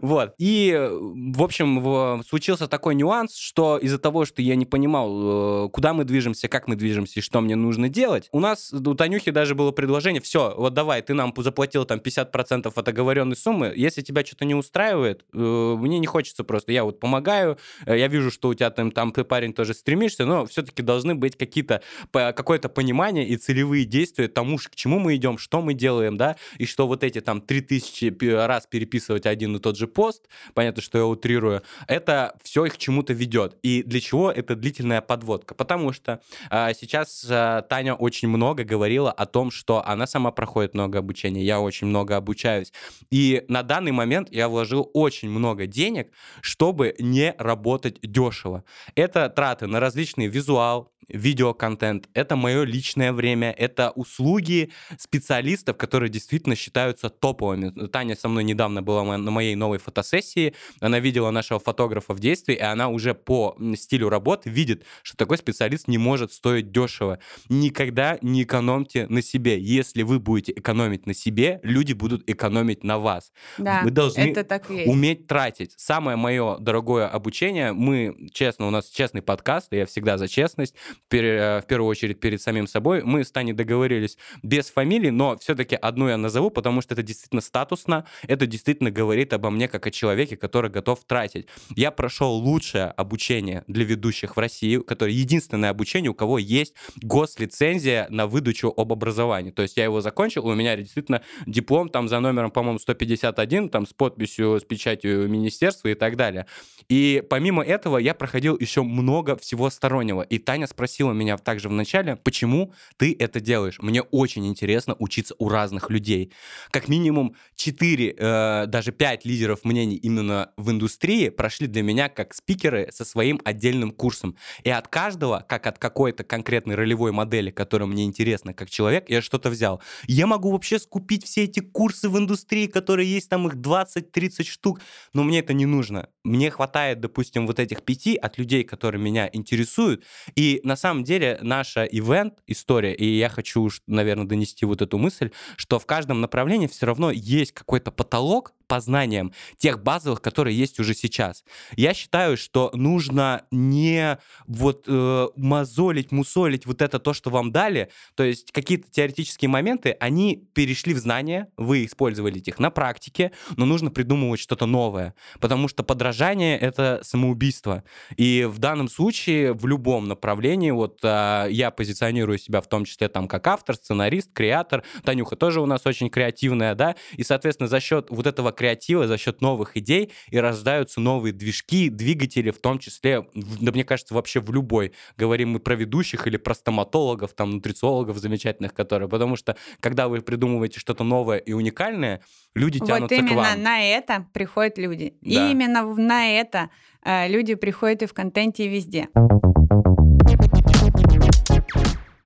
[0.02, 0.34] Вот.
[0.38, 5.92] И, в общем, случился такой нюанс, что из-за того, что я не понимал, э, куда
[5.92, 9.54] мы движемся, как мы движемся и что мне нужно делать, у нас, у Танюхи даже
[9.54, 14.24] было предложение, все, вот давай, ты нам заплатил там 50% от оговоренной суммы, если тебя
[14.24, 15.38] что-то не устраивает, э,
[15.78, 19.12] мне не хочется просто, я вот помогаю, э, я вижу, что у тебя там, там
[19.12, 24.58] ты, парень, тоже стремишься, но все-таки должны быть какие-то, какое-то понимание и целевые действия тому,
[24.58, 28.66] к чему мы идем, что мы делаем, да, и что вот эти там 3000 раз
[28.66, 33.12] переписывать один и тот же пост, понятно, что я утрирую, это все их к чему-то
[33.12, 33.56] ведет.
[33.62, 35.54] И для чего это длительная подводка?
[35.54, 40.74] Потому что э, сейчас э, Таня очень много говорила о том, что она сама проходит
[40.74, 42.72] много обучения, я очень много обучаюсь.
[43.10, 48.64] И на данный момент я вложил очень много денег, чтобы не работать дешево.
[48.94, 56.56] Это траты на различный визуал, видеоконтент, это мое личное время, это услуги специалистов, которые действительно
[56.56, 57.70] считаются топовыми.
[57.88, 62.54] Таня со мной недавно была на моей новой фотосессии, она видела нашего фотографа в действии,
[62.54, 67.18] и она уже по стилю работы видит, что такой специалист не может стоить дешево.
[67.48, 69.58] Никогда не экономьте на себе.
[69.60, 73.32] Если вы будете экономить на себе, люди будут экономить на вас.
[73.58, 75.74] Да, Вы должны это так уметь тратить.
[75.76, 80.74] Самое мое дорогое обучение, мы, честно, у нас честный подкаст, и я всегда за честность,
[81.10, 83.02] э, в первую очередь перед самим собой.
[83.02, 87.42] Мы с Таней договорились без фамилии, но все-таки одну я назову, потому что это действительно
[87.42, 91.46] статусно, это действительно говорит обо мне как о человеке, который готов тратить.
[91.74, 98.06] Я прошел лучшее обучение для ведущих в России, которое единственное обучение, у кого есть гослицензия
[98.10, 99.50] на выдачу об образовании.
[99.50, 103.86] То есть я его закончил, у меня действительно диплом там за номером, по-моему, 151, там
[103.86, 106.46] с подписью, с печатью министерства и так далее.
[106.88, 110.22] И помимо этого я проходил еще много всего стороннего.
[110.22, 113.78] И Таня спросила меня также в начале, почему ты это делаешь?
[113.80, 116.32] Мне очень интересно учиться у разных людей.
[116.70, 122.34] Как минимум 4, э, даже 5 лидеров мнений именно в индустрии прошли для меня как
[122.34, 124.36] спикеры со своим отдельным курсом.
[124.64, 129.22] И от каждого, как от какой-то конкретной ролевой модели, которая мне интересна как человек, я
[129.22, 129.80] что-то взял.
[130.06, 134.80] Я могу вообще скупить все эти курсы в индустрии, которые есть, там их 20-30 штук,
[135.14, 136.08] но мне это не нужно.
[136.24, 140.04] Мне хватает, допустим, вот этих пяти от людей, которые меня интересуют.
[140.34, 145.30] И на самом деле наша ивент, история, и я хочу, наверное, донести вот эту мысль,
[145.56, 150.78] что в каждом направлении все равно есть какой-то потолок, по знаниям тех базовых, которые есть
[150.80, 151.44] уже сейчас.
[151.76, 157.90] Я считаю, что нужно не вот э, мозолить, мусолить вот это то, что вам дали,
[158.14, 163.66] то есть какие-то теоретические моменты, они перешли в знания, вы использовали их на практике, но
[163.66, 167.84] нужно придумывать что-то новое, потому что подражание— это самоубийство.
[168.16, 173.08] И в данном случае в любом направлении, вот э, я позиционирую себя в том числе
[173.08, 177.80] там как автор, сценарист, креатор, Танюха тоже у нас очень креативная, да, и, соответственно, за
[177.80, 182.78] счет вот этого креатива, за счет новых идей и рождаются новые движки, двигатели, в том
[182.78, 184.92] числе, да, мне кажется, вообще в любой.
[185.16, 190.20] Говорим мы про ведущих или про стоматологов, там, нутрициологов замечательных, которые, потому что, когда вы
[190.20, 192.22] придумываете что-то новое и уникальное,
[192.54, 193.62] люди Вот тянутся к именно вам.
[193.62, 195.14] на это приходят люди.
[195.20, 195.48] Да.
[195.48, 196.70] И именно на это
[197.04, 199.08] э, люди приходят и в контенте, и везде.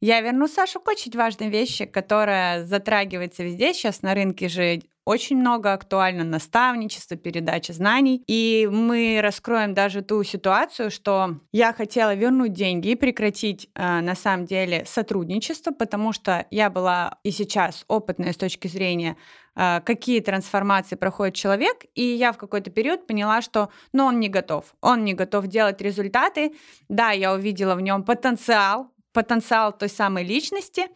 [0.02, 3.74] Я верну Сашу к очень важной вещи, которая затрагивается везде.
[3.74, 8.22] Сейчас на рынке же очень много актуально наставничество, передача знаний.
[8.26, 14.14] И мы раскроем даже ту ситуацию, что я хотела вернуть деньги и прекратить э, на
[14.14, 19.16] самом деле сотрудничество, потому что я была и сейчас опытная с точки зрения
[19.54, 24.28] э, какие трансформации проходит человек, и я в какой-то период поняла, что ну, он не
[24.28, 24.74] готов.
[24.80, 26.54] Он не готов делать результаты.
[26.88, 30.86] Да, я увидела в нем потенциал, потенциал той самой личности.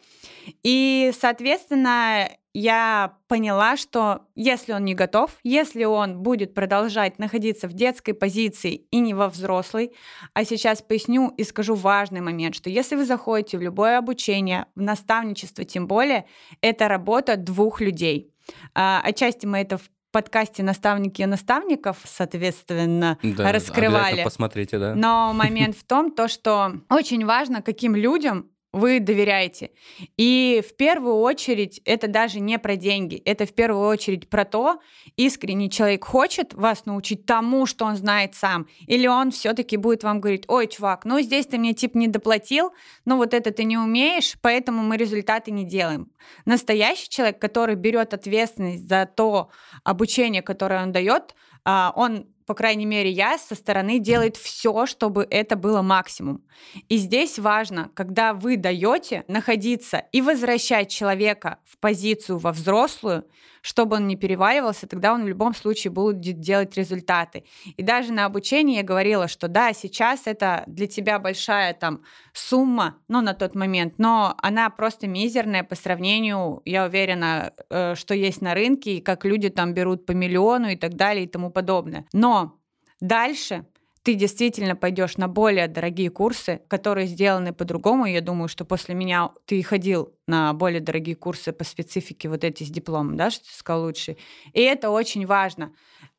[0.63, 7.73] И, соответственно, я поняла, что если он не готов, если он будет продолжать находиться в
[7.73, 9.91] детской позиции и не во взрослой,
[10.33, 14.81] а сейчас поясню и скажу важный момент, что если вы заходите в любое обучение, в
[14.81, 16.25] наставничество тем более,
[16.61, 18.31] это работа двух людей.
[18.73, 24.23] А, Отчасти мы это в подкасте «Наставники и наставников», соответственно, Да, раскрывали.
[24.23, 24.95] посмотрите, да.
[24.95, 29.71] Но момент в том, то, что очень важно, каким людям вы доверяете.
[30.17, 34.81] И в первую очередь это даже не про деньги, это в первую очередь про то,
[35.15, 40.19] искренне человек хочет вас научить тому, что он знает сам, или он все-таки будет вам
[40.19, 42.73] говорить, ой, чувак, ну здесь ты мне типа не доплатил,
[43.05, 46.11] ну вот это ты не умеешь, поэтому мы результаты не делаем.
[46.43, 49.51] Настоящий человек, который берет ответственность за то
[49.85, 51.33] обучение, которое он дает,
[51.63, 56.43] а, он по крайней мере, я со стороны делает все, чтобы это было максимум.
[56.89, 63.25] И здесь важно, когда вы даете находиться и возвращать человека в позицию во взрослую,
[63.65, 67.45] чтобы он не переваливался, тогда он в любом случае будет делать результаты.
[67.77, 72.97] И даже на обучении я говорила, что да, сейчас это для тебя большая там сумма,
[73.07, 78.39] ну, на тот момент, но она просто мизерная по сравнению, я уверена, э, что есть
[78.39, 82.05] на рынке, и как люди там берут по миллиону и так далее и тому подобное.
[82.13, 82.59] Но
[82.99, 83.65] дальше
[84.05, 88.05] ты действительно пойдешь на более дорогие курсы, которые сделаны по-другому.
[88.05, 92.63] Я думаю, что после меня ты ходил на более дорогие курсы по специфике вот эти
[92.63, 94.15] с дипломом, да, что ты сказал лучше.
[94.53, 95.73] И это очень важно.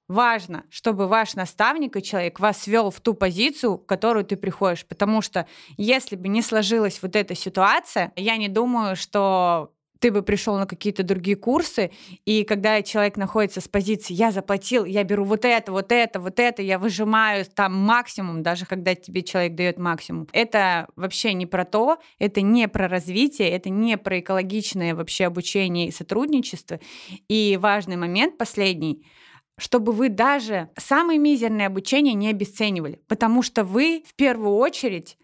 [0.08, 4.84] Важно, чтобы ваш наставник и человек вас вел в ту позицию, в которую ты приходишь.
[4.84, 5.46] Потому что
[5.76, 9.70] если бы не сложилась вот эта ситуация, я не думаю, что
[10.00, 11.90] ты бы пришел на какие-то другие курсы,
[12.24, 16.38] и когда человек находится с позиции «я заплатил, я беру вот это, вот это, вот
[16.38, 21.64] это, я выжимаю там максимум», даже когда тебе человек дает максимум, это вообще не про
[21.64, 26.80] то, это не про развитие, это не про экологичное вообще обучение и сотрудничество.
[27.28, 29.06] И важный момент последний—
[29.58, 35.16] чтобы вы даже самое мизерное обучение не обесценивали, потому что вы в первую очередь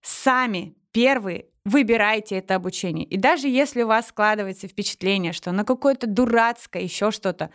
[0.00, 3.04] сами первые выбирайте это обучение.
[3.04, 7.50] И даже если у вас складывается впечатление, что на какое-то дурацкое, еще что-то,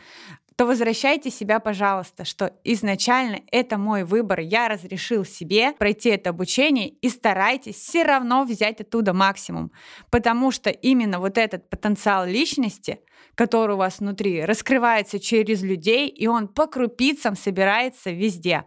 [0.56, 6.90] то возвращайте себя, пожалуйста, что изначально это мой выбор, я разрешил себе пройти это обучение
[6.90, 9.72] и старайтесь все равно взять оттуда максимум,
[10.10, 13.00] потому что именно вот этот потенциал личности,
[13.36, 18.64] который у вас внутри, раскрывается через людей, и он по крупицам собирается везде.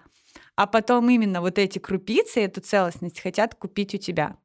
[0.57, 4.37] А потом именно вот эти крупицы, эту целостность хотят купить у тебя.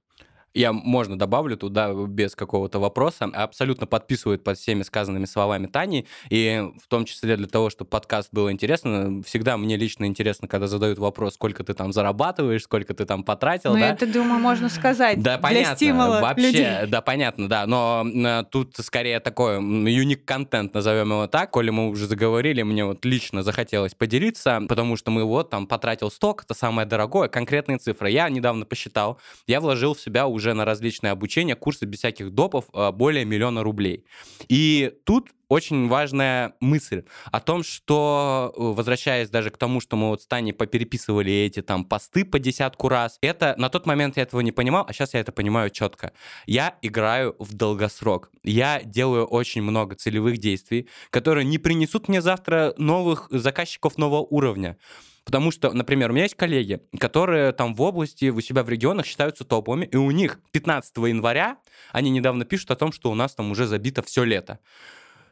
[0.53, 3.25] Я, можно, добавлю туда без какого-то вопроса.
[3.33, 6.05] Абсолютно подписывает под всеми сказанными словами Тани.
[6.29, 10.67] И в том числе для того, чтобы подкаст был интересно, всегда мне лично интересно, когда
[10.67, 13.73] задают вопрос, сколько ты там зарабатываешь, сколько ты там потратил.
[13.73, 13.89] Ну, да?
[13.89, 15.21] это, думаю, можно сказать.
[15.21, 15.75] Да, для понятно.
[15.75, 16.67] стимула Вообще, людей.
[16.87, 17.65] да, понятно, да.
[17.65, 21.49] Но тут скорее такой юник контент, назовем его так.
[21.49, 26.11] Коли мы уже заговорили, мне вот лично захотелось поделиться, потому что мы вот там потратил
[26.11, 28.11] сток, это самое дорогое, конкретные цифры.
[28.11, 32.65] Я недавно посчитал, я вложил в себя уже на различные обучения, курсы без всяких допов
[32.73, 34.03] э, более миллиона рублей.
[34.49, 40.09] И тут очень важная мысль о том, что, э, возвращаясь даже к тому, что мы
[40.09, 44.23] вот с Таней попереписывали эти там посты по десятку раз, это на тот момент я
[44.23, 46.11] этого не понимал, а сейчас я это понимаю четко.
[46.47, 48.31] Я играю в долгосрок.
[48.43, 54.77] Я делаю очень много целевых действий, которые не принесут мне завтра новых заказчиков нового уровня.
[55.25, 59.05] Потому что, например, у меня есть коллеги, которые там в области, у себя в регионах
[59.05, 61.57] считаются топовыми, и у них 15 января
[61.91, 64.59] они недавно пишут о том, что у нас там уже забито все лето.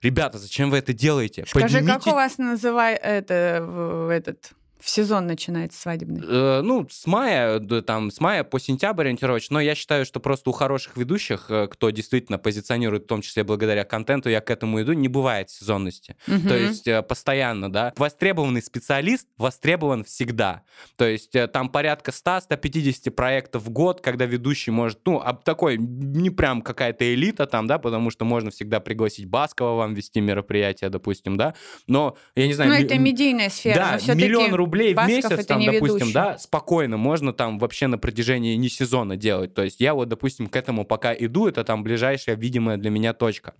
[0.01, 1.43] Ребята, зачем вы это делаете?
[1.47, 6.22] Скажи, как у вас называют это, в- этот, в сезон начинается свадебный?
[6.28, 10.20] Э, ну, с мая, да, там, с мая по сентябрь ориентировочно, но я считаю, что
[10.20, 14.50] просто у хороших ведущих, э, кто действительно позиционирует, в том числе благодаря контенту, я к
[14.50, 16.15] этому иду, не бывает сезонности.
[16.26, 16.48] То Мгм.
[16.56, 17.94] есть э, постоянно, да.
[17.98, 20.63] Востребованный специалист востребован всегда.
[20.98, 25.78] То есть э, там порядка 100-150 проектов в год, когда ведущий может, ну, об такой,
[25.78, 30.89] не прям какая-то элита там, да, потому что можно всегда пригласить Баскова вам вести мероприятие,
[30.89, 31.54] допустим, да.
[31.88, 32.72] Но, я не знаю...
[32.72, 33.76] Ну, ми- это медийная сфера.
[33.76, 36.13] да, но всё-таки миллион рублей в Басков месяц, это там, допустим, ведущий.
[36.13, 39.53] да, спокойно можно там вообще на протяжении не сезона делать.
[39.53, 43.13] То есть я вот, допустим, к этому пока иду, это там ближайшая видимая для меня
[43.13, 43.53] точка.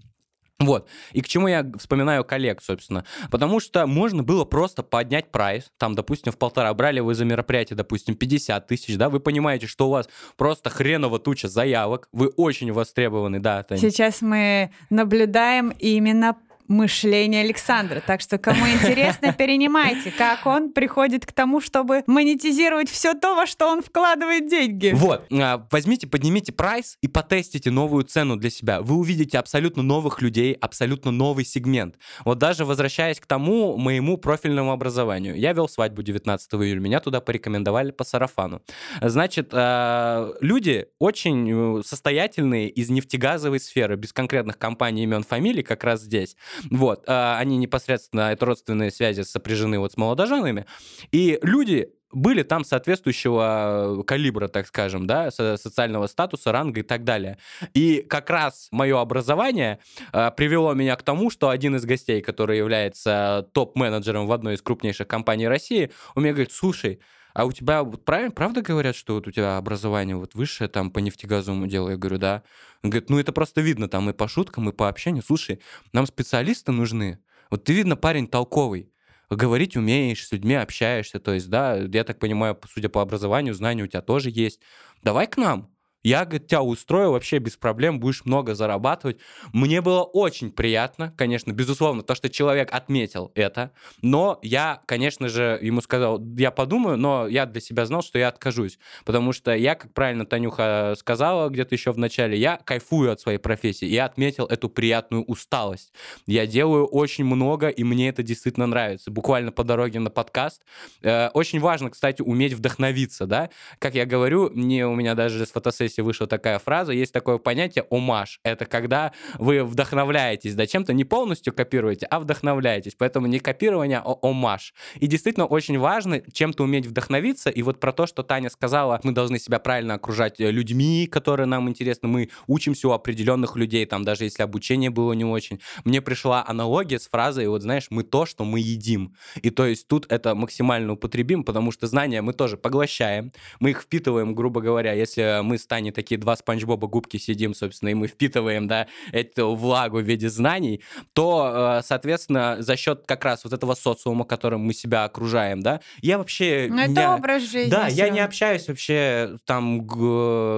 [0.62, 0.88] Вот.
[1.12, 3.04] И к чему я вспоминаю коллег, собственно.
[3.30, 5.72] Потому что можно было просто поднять прайс.
[5.78, 9.10] Там, допустим, в полтора брали вы за мероприятие, допустим, 50 тысяч, да?
[9.10, 12.08] Вы понимаете, что у вас просто хреново туча заявок.
[12.12, 13.80] Вы очень востребованы, да, Тань?
[13.80, 18.02] Сейчас мы наблюдаем именно мышление Александра.
[18.06, 23.46] Так что, кому интересно, перенимайте, как он приходит к тому, чтобы монетизировать все то, во
[23.46, 24.92] что он вкладывает деньги.
[24.94, 28.82] Вот, а, возьмите, поднимите прайс и потестите новую цену для себя.
[28.82, 31.96] Вы увидите абсолютно новых людей, абсолютно новый сегмент.
[32.26, 35.36] Вот даже возвращаясь к тому моему профильному образованию.
[35.38, 38.62] Я вел свадьбу 19 июля, меня туда порекомендовали по сарафану.
[39.02, 45.84] Значит, а, люди очень э, состоятельные из нефтегазовой сферы, без конкретных компаний, имен, фамилий, как
[45.84, 46.36] раз здесь.
[46.70, 50.66] Вот, а, они непосредственно, это родственные связи сопряжены вот с молодоженами.
[51.12, 57.04] И люди были там соответствующего калибра, так скажем, да, со- социального статуса, ранга и так
[57.04, 57.38] далее.
[57.74, 59.80] И как раз мое образование
[60.12, 64.62] э, привело меня к тому, что один из гостей, который является топ-менеджером в одной из
[64.62, 67.00] крупнейших компаний России, он мне говорит, слушай,
[67.34, 70.92] а у тебя вот правильно, правда говорят, что вот у тебя образование вот высшее там
[70.92, 71.90] по нефтегазовому делу?
[71.90, 72.44] Я говорю, да.
[72.84, 75.24] Он говорит, ну это просто видно там и по шуткам, и по общению.
[75.24, 75.62] Слушай,
[75.94, 77.20] нам специалисты нужны.
[77.50, 78.92] Вот ты, видно, парень толковый
[79.30, 83.84] говорить умеешь, с людьми общаешься, то есть, да, я так понимаю, судя по образованию, знания
[83.84, 84.60] у тебя тоже есть.
[85.04, 85.70] Давай к нам.
[86.04, 89.18] Я, говорит, тебя устрою вообще без проблем, будешь много зарабатывать.
[89.54, 95.60] Мне было очень приятно, конечно, безусловно, то, что человек отметил это, но я, конечно же,
[95.62, 99.76] ему сказал, я подумаю, но я для себя знал, что я откажусь, потому что я,
[99.76, 104.46] как правильно Танюха сказала где-то еще в начале, я кайфую от своей профессии, я отметил
[104.46, 105.94] эту приятную усталость.
[106.26, 109.12] Я делаю очень много, и мне это действительно нравится.
[109.12, 110.62] Буквально по дороге на подкаст.
[111.02, 113.50] Э, Очень важно, кстати, уметь вдохновиться, да.
[113.80, 117.38] Как я говорю, мне у меня даже с фотосессии Летописи вышла такая фраза, есть такое
[117.38, 118.40] понятие омаш.
[118.44, 122.96] Это когда вы вдохновляетесь, да, чем-то не полностью копируете, а вдохновляетесь.
[122.98, 124.74] Поэтому не копирование, а омаш.
[124.96, 127.50] И действительно очень важно чем-то уметь вдохновиться.
[127.50, 131.48] И вот про то, что Таня сказала, мы должны себя правильно окружать э, людьми, которые
[131.48, 132.08] нам интересны.
[132.08, 135.60] Мы учимся у определенных людей, там даже если обучение было не очень.
[135.84, 139.16] Мне пришла аналогия с фразой, вот знаешь, мы то, что мы едим.
[139.42, 143.82] И то есть тут это максимально употребим, потому что знания мы тоже поглощаем, мы их
[143.82, 147.94] впитываем, грубо говоря, если мы с Таней такие два спанч Боба губки сидим, собственно, и
[147.96, 153.44] мы впитываем, да, эту влагу в виде знаний, то, э, соответственно, за счет как раз
[153.44, 156.68] вот этого социума, которым мы себя окружаем, да, я вообще...
[156.70, 157.72] Ну, это не- образ жизни.
[157.72, 158.14] да, я всё.
[158.14, 159.88] не общаюсь вообще там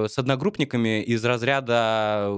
[0.08, 2.30] с одногруппниками из разряда,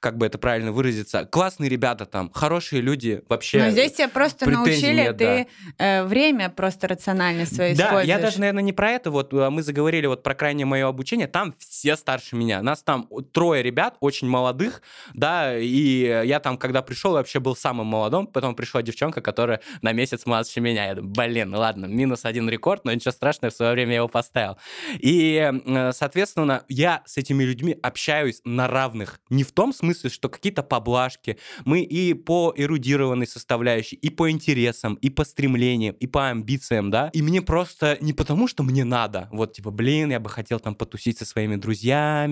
[0.00, 3.58] как бы это правильно выразиться, классные ребята там, хорошие люди, вообще.
[3.64, 5.46] Но здесь тебя просто научили, нет, ты
[5.78, 8.08] э, время просто рационально свое Да, используешь.
[8.08, 9.10] я даже, наверное, не про это.
[9.10, 11.26] Вот э, мы заговорили вот про крайнее мое обучение.
[11.26, 12.62] Там все старше меня.
[12.62, 14.82] Нас там трое ребят, очень молодых,
[15.14, 18.26] да, и я там, когда пришел, вообще был самым молодым.
[18.26, 20.86] Потом пришла девчонка, которая на месяц младше меня.
[20.86, 24.08] Я думаю, блин, ладно, минус один рекорд, но ничего страшного, в свое время я его
[24.08, 24.56] поставил.
[24.98, 29.20] И, э, соответственно, я с этими людьми общаюсь на равных.
[29.30, 31.38] Не в том смысле, что какие-то поблажки.
[31.64, 37.10] Мы и по эрудированной составляющей, и по интересам, и по стремлениям, и по амбициям, да.
[37.12, 40.74] И мне просто не потому, что мне надо, вот типа, блин, я бы хотел там
[40.74, 41.79] потусить со своими друзьями,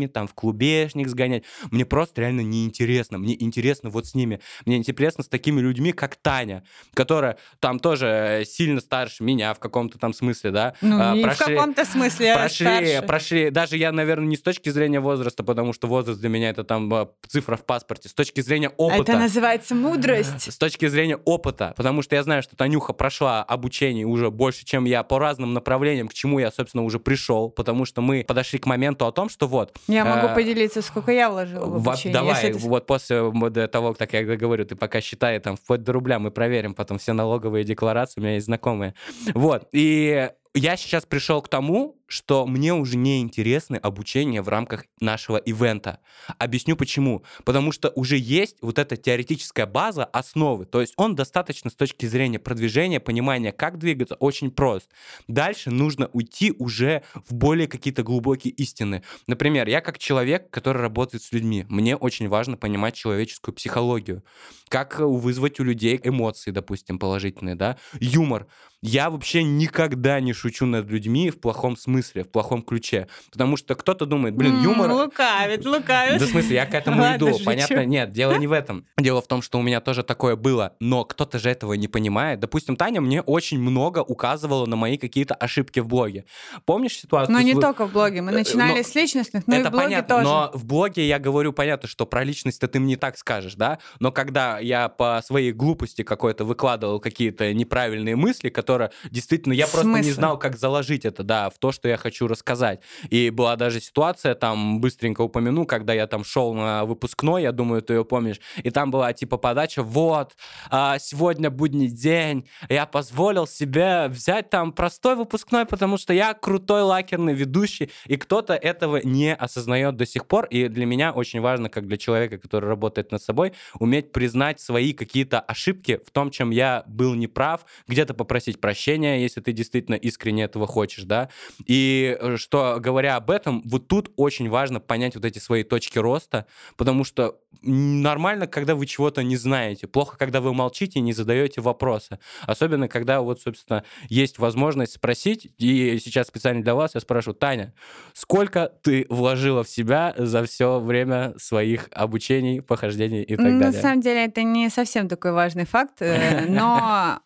[0.09, 1.45] там в клубешник сгонять.
[1.71, 3.19] Мне просто реально неинтересно.
[3.19, 4.41] Мне интересно вот с ними.
[4.67, 9.99] Мне интересно с такими людьми, как Таня, которая там тоже сильно старше меня в каком-то
[9.99, 10.75] там смысле, да.
[10.81, 13.03] Ну, а, не в прошли- каком-то смысле а прошли, старше.
[13.07, 16.65] прошли, даже я, наверное, не с точки зрения возраста, потому что возраст для меня это
[16.65, 19.13] там э, цифра в паспорте, с точки зрения опыта.
[19.13, 20.53] Это называется мудрость.
[20.53, 24.85] С точки зрения опыта, потому что я знаю, что Танюха прошла обучение уже больше, чем
[24.85, 28.67] я, по разным направлениям, к чему я, собственно, уже пришел, потому что мы подошли к
[28.67, 29.77] моменту о том, что вот...
[29.87, 32.13] Я могу э, поделиться, сколько я вложила в обучение.
[32.13, 33.31] давай, вот после
[33.69, 37.13] того, как я говорю, ты пока считай, там, вплоть до рубля мы проверим потом все
[37.13, 38.95] налоговые декларации, у меня есть знакомые.
[39.35, 44.87] Вот, и я сейчас пришел к тому, что мне уже не интересно обучение в рамках
[44.99, 46.01] нашего ивента.
[46.39, 47.23] Объясню почему.
[47.45, 50.65] Потому что уже есть вот эта теоретическая база, основы.
[50.65, 54.91] То есть он достаточно с точки зрения продвижения, понимания, как двигаться, очень прост.
[55.29, 59.03] Дальше нужно уйти уже в более какие-то глубокие истины.
[59.27, 64.25] Например, я как человек, который работает с людьми, мне очень важно понимать человеческую психологию.
[64.69, 67.77] Как э, вызвать у людей эмоции, допустим, положительные, да?
[68.01, 68.47] Юмор.
[68.81, 73.09] Я вообще никогда не шучу над людьми в плохом смысле, в плохом ключе.
[73.31, 74.91] Потому что кто-то думает, блин, юмор...
[74.91, 76.19] Лукавит, лукавит.
[76.21, 77.39] Да, в смысле, я к этому иду.
[77.45, 77.85] Понятно?
[77.85, 78.87] Нет, дело не в этом.
[78.99, 82.41] Дело в том, что у меня тоже такое было, но кто-то же этого не понимает.
[82.41, 86.25] Допустим, Таня мне очень много указывала на мои какие-то ошибки в блоге.
[86.65, 87.33] Помнишь ситуацию?
[87.35, 88.23] Но не только в блоге.
[88.23, 90.25] Мы Э, начинали но- с личностных, но и в блоге тоже.
[90.25, 93.79] но в блоге я говорю, понятно, что про личность-то ты мне так скажешь, да?
[94.01, 99.87] Но когда я по своей глупости какой-то выкладывал какие-то неправильные мысли, которые действительно я просто
[99.89, 100.13] не смысле?
[100.29, 102.81] Знал, как заложить это, да, в то, что я хочу рассказать.
[103.09, 107.81] И была даже ситуация, там, быстренько упомяну, когда я там шел на выпускной, я думаю,
[107.81, 110.37] ты ее помнишь, и там была типа подача, вот,
[110.71, 116.83] а, сегодня будний день, я позволил себе взять там простой выпускной, потому что я крутой
[116.83, 121.71] лакерный ведущий, и кто-то этого не осознает до сих пор, и для меня очень важно,
[121.71, 126.51] как для человека, который работает над собой, уметь признать свои какие-то ошибки в том, чем
[126.51, 131.29] я был неправ, где-то попросить прощения, если ты действительно искренне этого хочешь, да,
[131.67, 135.99] и э, что, говоря об этом, вот тут очень важно понять вот эти свои точки
[135.99, 136.47] роста,
[136.77, 141.61] потому что нормально, когда вы чего-то не знаете, плохо, когда вы молчите и не задаете
[141.61, 147.37] вопросы, особенно когда вот, собственно, есть возможность спросить, и сейчас специально для вас я спрашиваю,
[147.37, 147.75] Таня,
[148.13, 153.81] сколько ты вложила в себя за все время своих обучений, похождений и так На далее?
[153.81, 157.21] самом деле это не совсем такой важный факт, э, но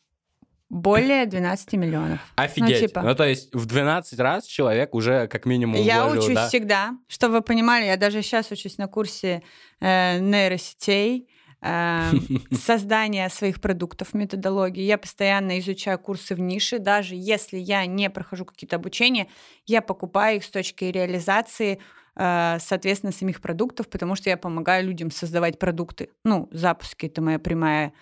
[0.72, 2.18] более 12 миллионов.
[2.34, 2.80] Офигеть.
[2.80, 3.14] Ну, типа.
[3.14, 6.48] то есть в 12 раз человек уже как минимум Я вложил, учусь да?
[6.48, 6.90] всегда.
[7.08, 9.42] Чтобы вы понимали, я даже сейчас учусь на курсе
[9.80, 11.28] э, нейросетей,
[11.60, 12.10] э,
[12.52, 14.82] создания своих продуктов, методологии.
[14.82, 16.78] Я постоянно изучаю курсы в нише.
[16.78, 19.28] Даже если я не прохожу какие-то обучения,
[19.66, 21.80] я покупаю их с точки реализации
[22.16, 26.08] э, соответственно, самих продуктов, потому что я помогаю людям создавать продукты.
[26.24, 27.92] Ну, запуски— это моя прямая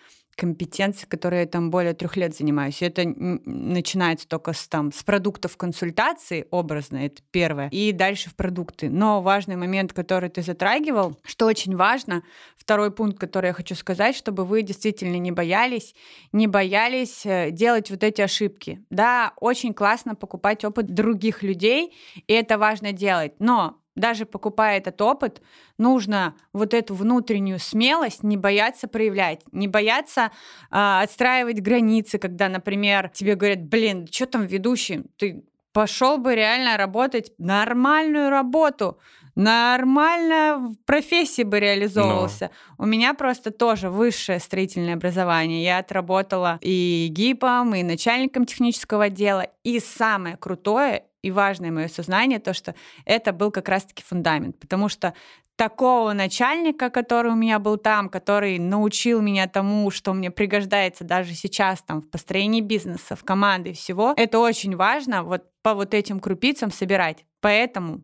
[0.40, 2.80] компетенции, которые я там более трех лет занимаюсь.
[2.80, 8.34] И это начинается только с, там, с продуктов консультации, образно, это первое, и дальше в
[8.34, 8.88] продукты.
[8.88, 12.22] Но важный момент, который ты затрагивал, что очень важно,
[12.56, 15.94] второй пункт, который я хочу сказать, чтобы вы действительно не боялись,
[16.32, 18.82] не боялись э, делать вот эти ошибки.
[18.88, 21.94] Да, очень классно покупать опыт других людей,
[22.26, 25.42] и это важно делать, но даже покупая этот опыт,
[25.78, 30.30] нужно вот эту внутреннюю смелость не бояться проявлять, не бояться
[30.70, 36.76] э, отстраивать границы, когда, например, тебе говорят, блин, что там ведущий, ты пошел бы реально
[36.76, 38.98] работать нормальную работу,
[39.34, 42.50] нормально в профессии бы реализовывался.
[42.78, 42.84] Но.
[42.84, 45.62] У меня просто тоже высшее строительное образование.
[45.62, 49.46] Я отработала и гипом, и начальником технического отдела.
[49.62, 54.58] И самое крутое и важное мое сознание, то, что это был как раз-таки фундамент.
[54.58, 55.14] Потому что
[55.60, 61.34] такого начальника, который у меня был там, который научил меня тому, что мне пригождается даже
[61.34, 66.18] сейчас там в построении бизнеса, в команды всего, это очень важно вот по вот этим
[66.18, 67.26] крупицам собирать.
[67.42, 68.02] Поэтому,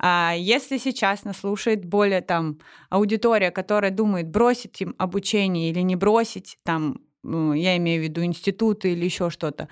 [0.00, 2.58] а, если сейчас нас слушает более там
[2.90, 8.92] аудитория, которая думает, бросить им обучение или не бросить, там, я имею в виду институты
[8.92, 9.68] или еще что-то,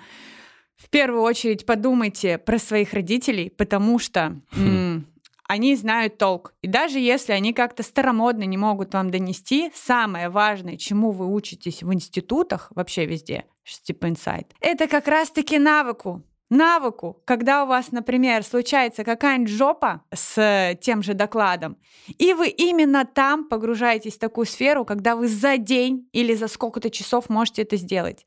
[0.77, 5.07] в первую очередь подумайте про своих родителей, потому что м-
[5.47, 6.53] они знают толк.
[6.61, 11.83] И даже если они как-то старомодно не могут вам донести, самое важное, чему вы учитесь
[11.83, 13.45] в институтах, вообще везде,
[13.83, 16.23] типа инсайт, это как раз-таки навыку
[16.55, 21.77] навыку, когда у вас, например, случается какая-нибудь жопа с тем же докладом,
[22.17, 26.89] и вы именно там погружаетесь в такую сферу, когда вы за день или за сколько-то
[26.89, 28.25] часов можете это сделать.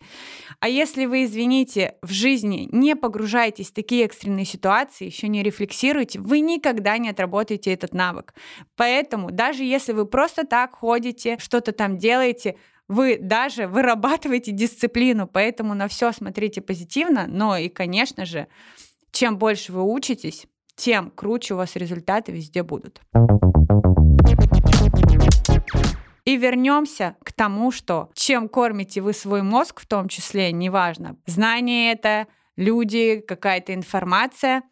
[0.60, 6.20] А если вы, извините, в жизни не погружаетесь в такие экстренные ситуации, еще не рефлексируете,
[6.20, 8.34] вы никогда не отработаете этот навык.
[8.76, 12.56] Поэтому даже если вы просто так ходите, что-то там делаете,
[12.88, 18.48] вы даже вырабатываете дисциплину, поэтому на все смотрите позитивно, но и, конечно же,
[19.12, 23.00] чем больше вы учитесь, тем круче у вас результаты везде будут.
[26.24, 31.92] И вернемся к тому, что чем кормите вы свой мозг, в том числе, неважно, знание
[31.92, 32.26] это,
[32.56, 34.62] люди, какая-то информация,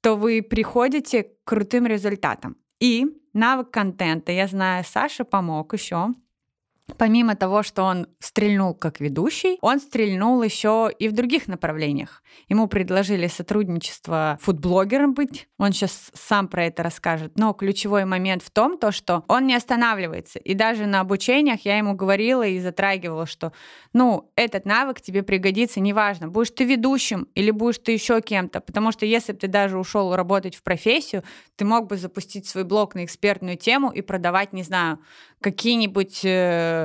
[0.00, 2.56] то вы приходите к крутым результатам.
[2.80, 6.08] И навык контента, я знаю, Саша помог еще
[6.96, 12.22] Помимо того, что он стрельнул как ведущий, он стрельнул еще и в других направлениях.
[12.48, 15.48] Ему предложили сотрудничество фудблогером быть.
[15.58, 17.32] Он сейчас сам про это расскажет.
[17.36, 20.38] Но ключевой момент в том, то, что он не останавливается.
[20.38, 23.52] И даже на обучениях я ему говорила и затрагивала, что
[23.92, 28.60] ну, этот навык тебе пригодится, неважно, будешь ты ведущим или будешь ты еще кем-то.
[28.60, 31.22] Потому что если бы ты даже ушел работать в профессию,
[31.56, 35.00] ты мог бы запустить свой блог на экспертную тему и продавать, не знаю,
[35.40, 36.77] какие-нибудь э,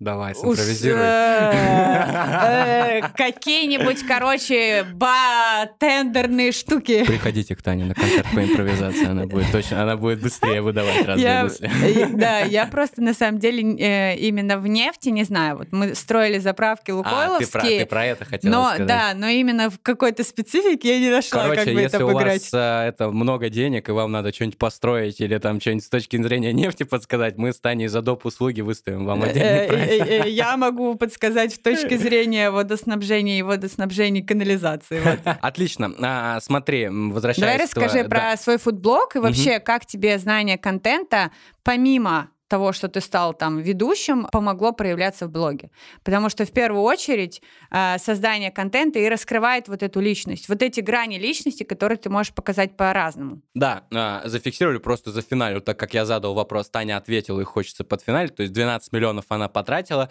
[0.00, 1.00] Давай, симпровизируй.
[1.02, 7.04] Э, какие-нибудь, короче, ба-тендерные штуки.
[7.04, 11.42] Приходите к Тане на концерт по импровизации, она будет точно, она будет быстрее выдавать разные
[11.42, 11.68] мысли.
[12.14, 15.58] Да, я просто на самом деле э, именно в нефти не знаю.
[15.58, 17.78] Вот мы строили заправки Лукойловские.
[17.80, 18.86] А, ты про это хотела но, сказать.
[18.86, 22.10] Да, но именно в какой-то специфике я не нашла, Короче, как бы если это у
[22.10, 22.42] обыграть.
[22.42, 26.22] вас а, это много денег, и вам надо что-нибудь построить или там что-нибудь с точки
[26.22, 28.26] зрения нефти подсказать, мы с Таней за доп.
[28.26, 29.87] услуги выставим вам отдельный проект.
[29.88, 35.00] Э, э, я могу подсказать в точке зрения водоснабжения и водоснабжения канализации.
[35.00, 35.20] Вот.
[35.40, 35.92] Отлично.
[36.00, 37.52] А, смотри, возвращаясь...
[37.52, 39.64] Давай расскажи про свой фудблог и вообще, угу.
[39.64, 41.32] как тебе знание контента,
[41.62, 45.70] помимо того, что ты стал там ведущим, помогло проявляться в блоге.
[46.02, 50.80] Потому что в первую очередь э, создание контента и раскрывает вот эту личность, вот эти
[50.80, 53.42] грани личности, которые ты можешь показать по-разному.
[53.54, 57.84] Да, э, зафиксировали просто за финалю, так как я задал вопрос, Таня ответила и хочется
[57.84, 60.10] под финаль, то есть 12 миллионов она потратила,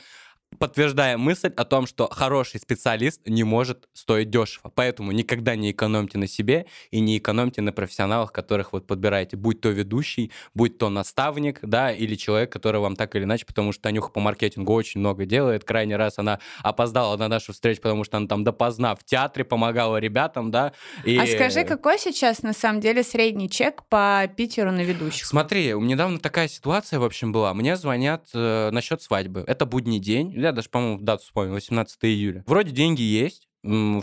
[0.59, 4.71] подтверждая мысль о том, что хороший специалист не может стоить дешево.
[4.73, 9.61] Поэтому никогда не экономьте на себе и не экономьте на профессионалах, которых вот подбираете, будь
[9.61, 13.83] то ведущий, будь то наставник, да, или человек, который вам так или иначе, потому что
[13.83, 15.63] Танюха по маркетингу очень много делает.
[15.63, 19.97] Крайний раз она опоздала на нашу встречу, потому что она там допоздна в театре помогала
[19.97, 20.73] ребятам, да.
[21.03, 21.17] И...
[21.17, 25.25] А скажи, какой сейчас на самом деле средний чек по Питеру на ведущих?
[25.25, 27.53] Смотри, недавно такая ситуация, в общем, была.
[27.53, 29.43] Мне звонят э, насчет свадьбы.
[29.45, 32.43] Это будний день я даже, по-моему, дату вспомнил, 18 июля.
[32.47, 33.47] Вроде деньги есть,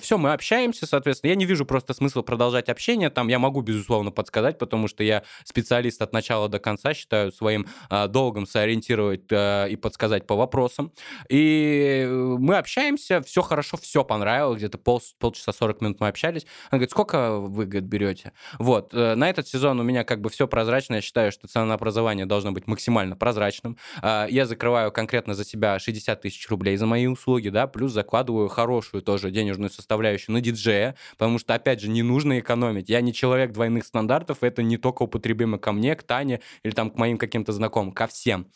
[0.00, 1.30] все, мы общаемся, соответственно.
[1.30, 3.10] Я не вижу просто смысла продолжать общение.
[3.10, 7.66] Там я могу, безусловно, подсказать, потому что я специалист от начала до конца, считаю своим
[7.90, 10.92] э, долгом сориентировать э, и подсказать по вопросам.
[11.28, 14.58] И мы общаемся, все хорошо, все понравилось.
[14.58, 16.46] Где-то пол, полчаса 40 минут мы общались.
[16.70, 18.32] Она говорит, сколько вы, говорит, берете?
[18.58, 20.96] Вот, э, на этот сезон у меня как бы все прозрачно.
[20.96, 23.78] Я считаю, что цена на образование должна быть максимально прозрачным.
[24.02, 28.48] Э, я закрываю конкретно за себя 60 тысяч рублей за мои услуги, да, плюс закладываю
[28.48, 32.88] хорошую тоже денежную денежную составляющую на диджея, потому что, опять же, не нужно экономить.
[32.88, 36.90] Я не человек двойных стандартов, это не только употребимо ко мне, к Тане или там
[36.90, 38.46] к моим каким-то знакомым, ко всем.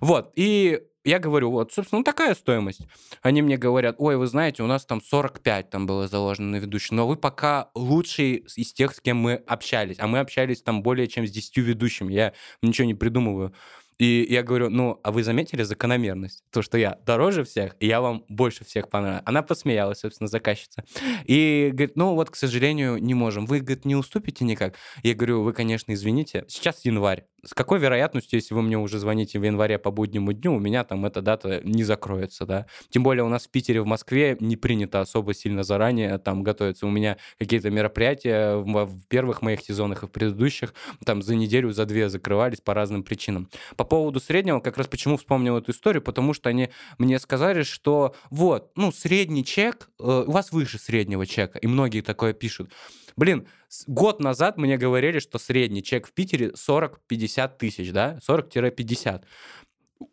[0.00, 2.82] Вот, и я говорю, вот, собственно, такая стоимость.
[3.22, 6.94] Они мне говорят, ой, вы знаете, у нас там 45 там было заложено на ведущий,
[6.94, 11.06] но вы пока лучший из тех, с кем мы общались, а мы общались там более
[11.06, 12.32] чем с 10 ведущими, я
[12.62, 13.54] ничего не придумываю.
[13.98, 16.44] И я говорю, ну, а вы заметили закономерность?
[16.50, 19.22] То, что я дороже всех, и я вам больше всех понравилась.
[19.26, 20.84] Она посмеялась, собственно, заказчица.
[21.24, 23.46] И говорит, ну вот, к сожалению, не можем.
[23.46, 24.74] Вы, говорит, не уступите никак?
[25.02, 26.44] Я говорю, вы, конечно, извините.
[26.48, 30.54] Сейчас январь с какой вероятностью, если вы мне уже звоните в январе по буднему дню,
[30.54, 32.66] у меня там эта дата не закроется, да?
[32.90, 36.86] Тем более у нас в Питере, в Москве не принято особо сильно заранее там готовиться.
[36.86, 40.74] У меня какие-то мероприятия в, первых моих сезонах и в предыдущих
[41.04, 43.48] там за неделю, за две закрывались по разным причинам.
[43.76, 48.14] По поводу среднего, как раз почему вспомнил эту историю, потому что они мне сказали, что
[48.30, 52.70] вот, ну, средний чек, э, у вас выше среднего чека, и многие такое пишут.
[53.18, 53.48] Блин,
[53.88, 59.24] год назад мне говорили, что средний чек в Питере 40-50 тысяч, да, 40-50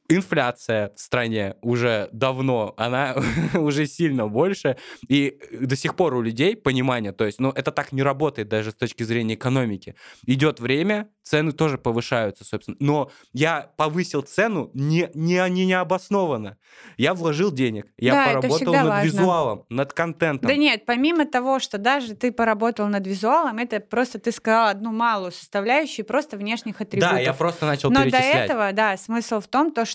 [0.10, 3.16] инфляция в стране уже давно, она
[3.54, 4.78] уже сильно больше,
[5.08, 8.72] и до сих пор у людей понимание, то есть, ну, это так не работает даже
[8.72, 9.96] с точки зрения экономики.
[10.26, 16.58] Идет время, цены тоже повышаются, собственно, но я повысил цену не, не, не необоснованно.
[16.98, 19.06] Я вложил денег, я Да, поработал над важно.
[19.06, 20.48] визуалом, над контентом.
[20.48, 24.92] Да нет, помимо того, что даже ты поработал над визуалом, это просто ты сказал одну
[24.92, 27.14] малую составляющую просто внешних атрибутов.
[27.14, 28.50] Да, я просто начал Но до перечислять.
[28.50, 29.95] этого, да, смысл в том, то, что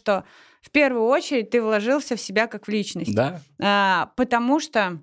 [0.63, 3.15] в первую очередь ты вложился в себя как в личность.
[3.15, 5.01] Да, А, потому что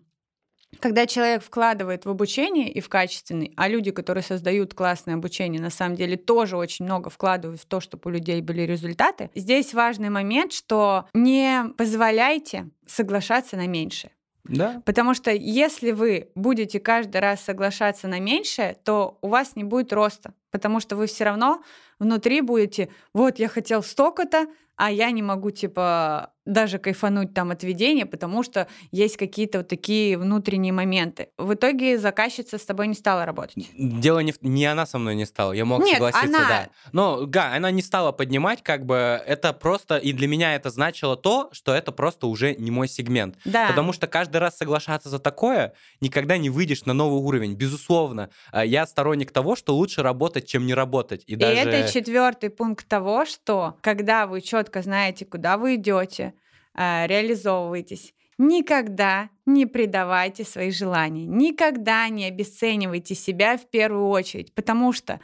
[0.80, 5.70] когда человек вкладывает в обучение и в качественный, а люди, которые создают классное обучение, на
[5.70, 10.10] самом деле тоже очень много вкладывают в то, чтобы у людей были результаты, здесь важный
[10.10, 14.12] момент, что не позволяйте соглашаться на меньшее.
[14.44, 14.82] да.
[14.86, 19.94] Потому что если вы будете каждый раз соглашаться на меньшее, то у вас не будет
[19.94, 20.34] роста.
[20.52, 21.62] Потому что вы все равно
[22.00, 24.48] внутри будете, вот я хотел столько-то,
[24.78, 29.68] а я не могу, типа, даже кайфануть там от ведения, потому что есть какие-то вот
[29.68, 31.30] такие внутренние моменты.
[31.38, 33.68] В итоге заказчица с тобой не стала работать.
[33.78, 36.70] Дело не, в- не она со мной не стала, я мог Нет, согласиться, она- да.
[36.94, 41.16] Но, да, она не стала поднимать, как бы, это просто, и для меня это значило
[41.18, 43.36] то, что это просто уже не мой сегмент.
[43.46, 43.68] Да.
[43.68, 47.54] Потому что каждый раз соглашаться за такое, никогда не выйдешь на новый уровень.
[47.56, 51.24] Безусловно, А я сторонник того, что лучше работать, чем не работать.
[51.28, 51.62] И, И даже...
[51.70, 56.34] это четвертый пункт того, что когда вы четко знаете, куда вы идете,
[56.78, 65.20] реализовываетесь, никогда не предавайте свои желания, никогда не обесценивайте себя в первую очередь, потому что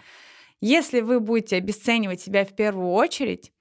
[0.62, 3.52] если вы будете обесценивать себя в первую очередь,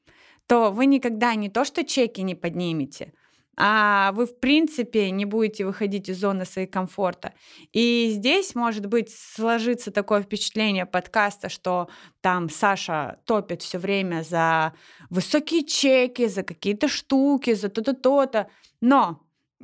[0.47, 3.13] то вы никогда не то что чеки не поднимете,
[3.57, 7.35] а вы в принципе не будете выходить из зоны своей комфорта.
[7.73, 11.89] И здесь может быть сложиться такое впечатление подкаста, что
[12.21, 14.73] там Саша топит все время за
[15.11, 18.49] высокие чеки, за какие-то штуки, за то-то, то-то.
[18.81, 19.21] Но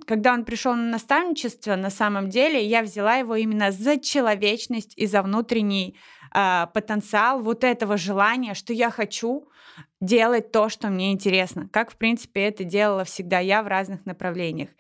[0.07, 5.07] когда он пришел на наставничество, на самом деле я взяла его именно за человечность и
[5.07, 5.97] за внутренний
[6.31, 9.49] а, потенциал вот этого желания, что я хочу
[10.01, 14.71] делать то, что мне интересно, как, в принципе, это делала всегда я в разных направлениях.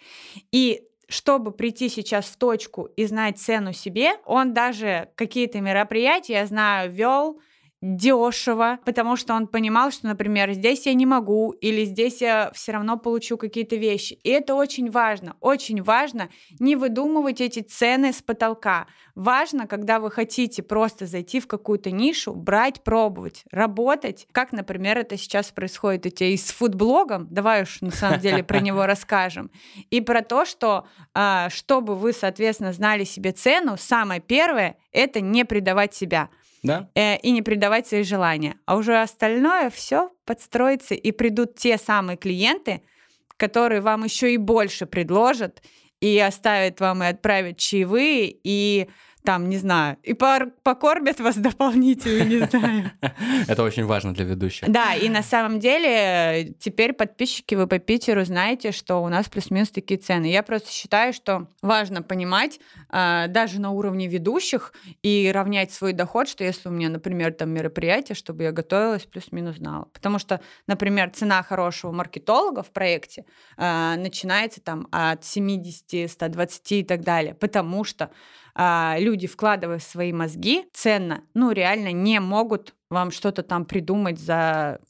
[0.52, 6.46] И чтобы прийти сейчас в точку и знать цену себе, он даже какие-то мероприятия, я
[6.46, 7.40] знаю, вел
[7.80, 12.72] дешево, потому что он понимал, что, например, здесь я не могу, или здесь я все
[12.72, 14.14] равно получу какие-то вещи.
[14.24, 15.36] И это очень важно.
[15.40, 18.88] Очень важно не выдумывать эти цены с потолка.
[19.14, 24.26] Важно, когда вы хотите просто зайти в какую-то нишу, брать, пробовать, работать.
[24.32, 27.28] Как, например, это сейчас происходит у тебя и с фудблогом.
[27.30, 29.50] Давай уж на самом деле про него расскажем.
[29.90, 35.44] И про то, что а, чтобы вы, соответственно, знали себе цену, самое первое— это не
[35.44, 36.28] предавать себя
[36.62, 36.90] Да?
[36.94, 38.56] э, и не предавать свои желания.
[38.66, 42.82] А уже остальное все подстроится, и придут те самые клиенты,
[43.36, 45.62] которые вам еще и больше предложат,
[46.00, 48.88] и оставят вам и отправят чаевые, и
[49.24, 52.90] там, не знаю, и покормят вас дополнительно, не знаю.
[53.48, 54.68] Это очень важно для ведущих.
[54.68, 59.70] Да, и на самом деле теперь подписчики вы по Питеру знаете, что у нас плюс-минус
[59.70, 60.26] такие цены.
[60.26, 66.28] Я просто считаю, что важно понимать а, даже на уровне ведущих и равнять свой доход,
[66.28, 69.88] что если у меня, например, там мероприятие, чтобы я готовилась, плюс-минус знала.
[69.92, 73.24] Потому что, например, цена хорошего маркетолога в проекте
[73.56, 77.34] а, начинается там от 70, 120 и так далее.
[77.34, 78.10] Потому что
[78.98, 84.80] люди, вкладывая свои мозги, ценно, ну, реально не могут вам что-то там придумать за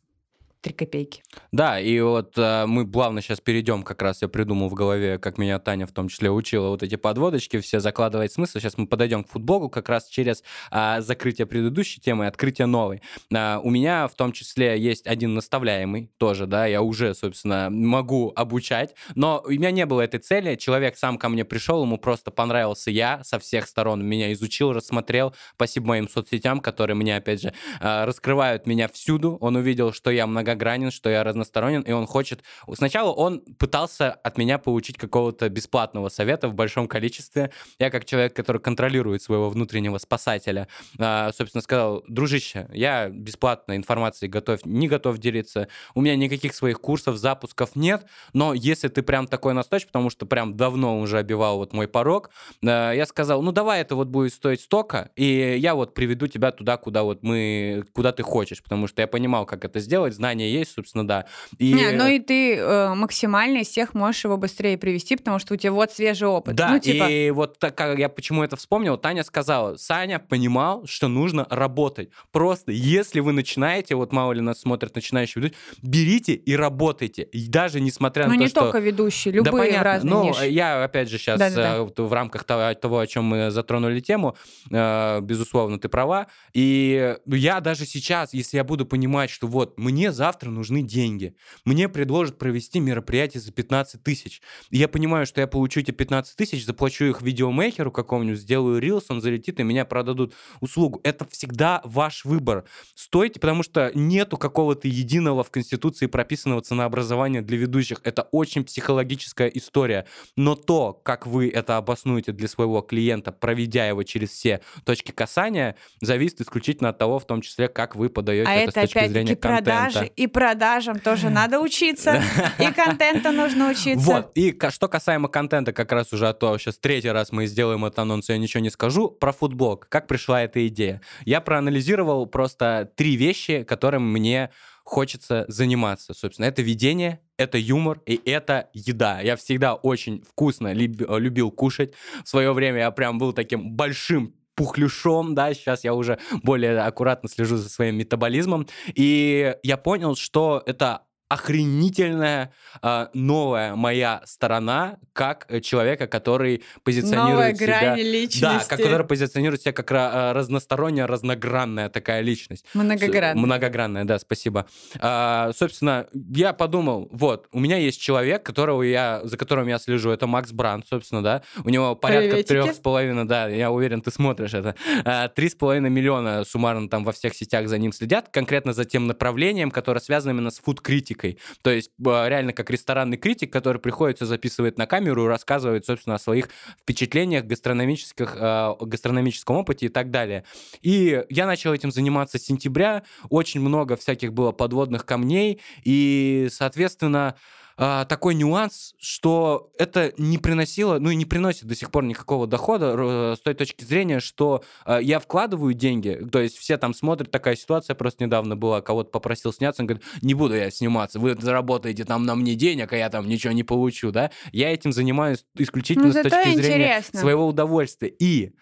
[0.60, 1.22] три копейки.
[1.52, 5.38] Да, и вот э, мы плавно сейчас перейдем, как раз я придумал в голове, как
[5.38, 8.58] меня Таня в том числе учила вот эти подводочки, все закладывать смысл.
[8.58, 13.02] Сейчас мы подойдем к футболу как раз через э, закрытие предыдущей темы и открытие новой.
[13.32, 18.32] Э, у меня в том числе есть один наставляемый тоже, да, я уже, собственно, могу
[18.34, 20.56] обучать, но у меня не было этой цели.
[20.56, 25.34] Человек сам ко мне пришел, ему просто понравился я со всех сторон, меня изучил, рассмотрел.
[25.54, 29.36] Спасибо моим соцсетям, которые мне, опять же, э, раскрывают меня всюду.
[29.40, 32.42] Он увидел, что я многогранен, что я разносторонен, и он хочет...
[32.74, 37.50] Сначала он пытался от меня получить какого-то бесплатного совета в большом количестве.
[37.78, 40.68] Я, как человек, который контролирует своего внутреннего спасателя,
[40.98, 46.80] э, собственно, сказал, дружище, я бесплатной информацией готов, не готов делиться, у меня никаких своих
[46.80, 51.58] курсов, запусков нет, но если ты прям такой настойчивый, потому что прям давно уже обивал
[51.58, 52.30] вот мой порог,
[52.62, 56.52] э, я сказал, ну давай это вот будет стоить столько, и я вот приведу тебя
[56.52, 60.37] туда, куда вот мы, куда ты хочешь, потому что я понимал, как это сделать, знания
[60.46, 61.26] есть, собственно, да.
[61.58, 61.72] И...
[61.72, 65.56] Не, ну и ты э, максимально из всех можешь его быстрее привести, потому что у
[65.56, 66.54] тебя вот свежий опыт.
[66.54, 67.04] Да, ну, типа...
[67.08, 72.10] и вот так, я почему это вспомнил, Таня сказала, Саня понимал, что нужно работать.
[72.32, 77.22] Просто, если вы начинаете, вот мало ли нас смотрят начинающие ведущие, берите и работайте.
[77.22, 78.60] И даже несмотря ну, на то, не что...
[78.60, 79.84] только ведущие, любые да, понятно.
[79.84, 80.46] разные Ну, ниши.
[80.48, 82.02] я, опять же, сейчас да, да, да.
[82.02, 84.36] в рамках того, того, о чем мы затронули тему,
[84.70, 86.26] э, безусловно, ты права.
[86.54, 91.88] И я даже сейчас, если я буду понимать, что вот мне завтра нужны деньги, мне
[91.88, 97.06] предложат провести мероприятие за 15 тысяч, я понимаю, что я получу эти 15 тысяч, заплачу
[97.06, 101.00] их видеомейкеру какому-нибудь, сделаю рилс, он залетит, и меня продадут услугу.
[101.04, 102.64] Это всегда ваш выбор.
[102.94, 108.00] Стойте, потому что нету какого-то единого в Конституции прописанного ценообразования для ведущих.
[108.04, 110.06] Это очень психологическая история.
[110.36, 115.76] Но то, как вы это обоснуете для своего клиента, проведя его через все точки касания,
[116.00, 119.08] зависит исключительно от того, в том числе, как вы подаете а это, это с точки
[119.08, 120.12] зрения продажи, контента.
[120.18, 122.20] И продажам тоже надо учиться,
[122.58, 124.04] и контента нужно учиться.
[124.04, 127.84] Вот, и что касаемо контента, как раз уже, а то сейчас третий раз мы сделаем
[127.84, 129.86] этот анонс, я ничего не скажу, про футблог.
[129.88, 131.00] Как пришла эта идея?
[131.24, 134.50] Я проанализировал просто три вещи, которым мне
[134.82, 136.14] хочется заниматься.
[136.14, 139.20] Собственно, это видение, это юмор и это еда.
[139.20, 141.92] Я всегда очень вкусно любил кушать.
[142.24, 147.28] В свое время я прям был таким большим пухлюшом, да, сейчас я уже более аккуратно
[147.28, 152.52] слежу за своим метаболизмом, и я понял, что это охренительная
[152.82, 157.66] э, новая моя сторона как человека, который позиционирует Новая себя...
[157.66, 158.40] грань личности.
[158.40, 162.64] Да, как, который позиционирует себя как э, разносторонняя, разногранная такая личность.
[162.72, 163.34] Многогранная.
[163.34, 164.66] Многогранная, да, спасибо.
[165.00, 170.10] А, собственно, я подумал, вот, у меня есть человек, которого я, за которым я слежу,
[170.10, 174.10] это Макс Бранд, собственно, да, у него порядка трех с половиной, да, я уверен, ты
[174.10, 174.74] смотришь это,
[175.04, 178.84] а, три с половиной миллиона суммарно там во всех сетях за ним следят, конкретно за
[178.84, 181.38] тем направлением, которое связано именно с фуд-критикой критикой.
[181.62, 186.16] То есть реально как ресторанный критик, который приходит, все записывает на камеру и рассказывает, собственно,
[186.16, 186.48] о своих
[186.80, 190.44] впечатлениях, гастрономических, э, гастрономическом опыте и так далее.
[190.82, 193.02] И я начал этим заниматься с сентября.
[193.28, 195.60] Очень много всяких было подводных камней.
[195.84, 197.34] И, соответственно,
[197.80, 202.48] а, такой нюанс, что это не приносило, ну и не приносит до сих пор никакого
[202.48, 207.30] дохода с той точки зрения, что а, я вкладываю деньги, то есть все там смотрят,
[207.30, 211.36] такая ситуация просто недавно была, кого-то попросил сняться, он говорит, не буду я сниматься, вы
[211.38, 214.32] заработаете там на мне денег, а я там ничего не получу, да?
[214.50, 216.62] Я этим занимаюсь исключительно ну, с точки интересно.
[216.62, 218.08] зрения своего удовольствия.
[218.08, 218.54] И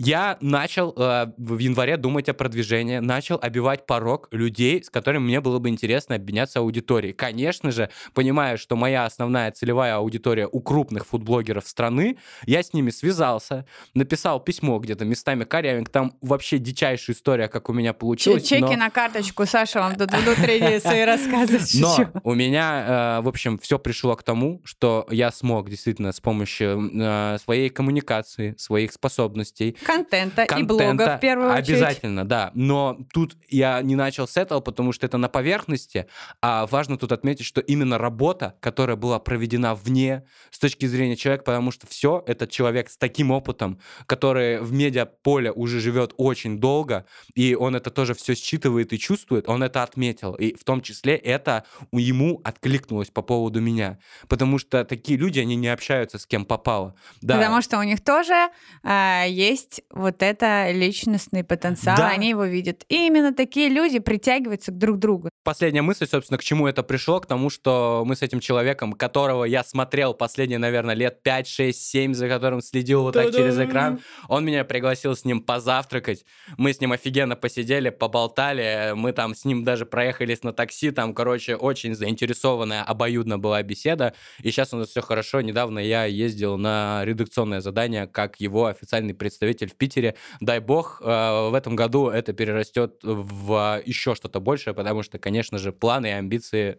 [0.00, 5.40] я начал э, в январе думать о продвижении, начал обивать порог людей, с которыми мне
[5.42, 7.12] было бы интересно обменяться аудиторией.
[7.12, 12.88] Конечно же, понимая, что моя основная целевая аудитория у крупных фудблогеров страны, я с ними
[12.88, 18.44] связался, написал письмо где-то местами корявенько, там вообще дичайшая история, как у меня получилось.
[18.44, 18.76] Чеки но...
[18.76, 21.74] на карточку, Саша вам тут внутренние свои рассказывать.
[21.74, 26.20] Но у меня, э, в общем, все пришло к тому, что я смог действительно с
[26.20, 31.68] помощью э, своей коммуникации, своих способностей, контента, контента и блога в первую очередь.
[31.68, 32.50] Обязательно, да.
[32.54, 36.06] Но тут я не начал с этого, потому что это на поверхности.
[36.40, 41.44] А важно тут отметить, что именно работа, которая была проведена вне с точки зрения человека,
[41.44, 47.06] потому что все, этот человек с таким опытом, который в медиаполе уже живет очень долго,
[47.34, 50.34] и он это тоже все считывает и чувствует, он это отметил.
[50.34, 53.98] И в том числе это ему откликнулось по поводу меня.
[54.28, 56.94] Потому что такие люди, они не общаются с кем попало.
[57.20, 57.36] Да.
[57.36, 58.50] Потому что у них тоже
[58.82, 62.08] э, есть есть вот это личностный потенциал, Да.
[62.08, 62.84] они его видят.
[62.88, 65.30] И именно такие люди притягиваются к друг другу.
[65.44, 69.44] Последняя мысль, собственно, к чему это пришло, к тому, что мы с этим человеком, которого
[69.44, 74.00] я смотрел последние, наверное, лет 5, 6, 7, за которым следил вот так через экран,
[74.28, 76.24] он меня пригласил с ним позавтракать.
[76.56, 78.92] Мы с ним офигенно посидели, поболтали.
[78.94, 80.90] Мы там с ним даже проехались на такси.
[80.90, 84.14] Там, короче, очень заинтересованная, обоюдно была беседа.
[84.42, 85.40] И сейчас у нас все хорошо.
[85.40, 90.14] Недавно я ездил на редакционное задание как его официальный представитель в Питере.
[90.40, 95.58] Дай бог, э, в этом году это перерастет в еще что-то большее, потому что, конечно
[95.58, 96.78] же, планы и амбиции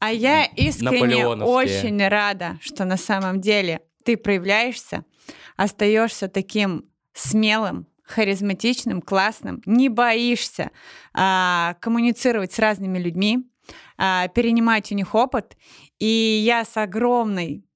[0.00, 5.04] А я искренне очень рада, что на самом деле ты проявляешься,
[5.56, 10.70] остаешься таким смелым, харизматичным, классным, не боишься
[11.12, 13.46] а, коммуницировать с разными людьми,
[13.98, 15.56] а, перенимать у них опыт.
[15.98, 17.67] И я с огромной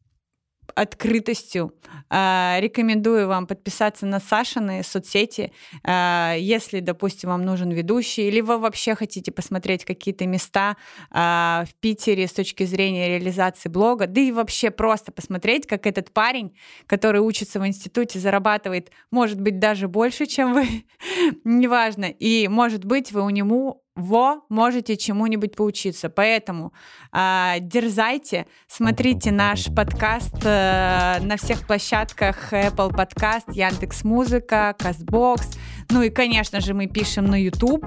[0.74, 1.74] открытостью.
[2.08, 5.52] А, рекомендую вам подписаться на Сашины соцсети,
[5.84, 10.76] а, если, допустим, вам нужен ведущий, или вы вообще хотите посмотреть какие-то места
[11.10, 16.12] а, в Питере с точки зрения реализации блога, да и вообще просто посмотреть, как этот
[16.12, 16.56] парень,
[16.86, 20.84] который учится в институте, зарабатывает, может быть, даже больше, чем вы,
[21.44, 26.08] неважно, и, может быть, вы у него во можете чему-нибудь поучиться.
[26.08, 26.72] Поэтому
[27.10, 35.58] а, дерзайте, смотрите наш подкаст э, на всех площадках Apple Podcast, Яндекс Музыка, Castbox.
[35.92, 37.86] Ну и, конечно же, мы пишем на YouTube.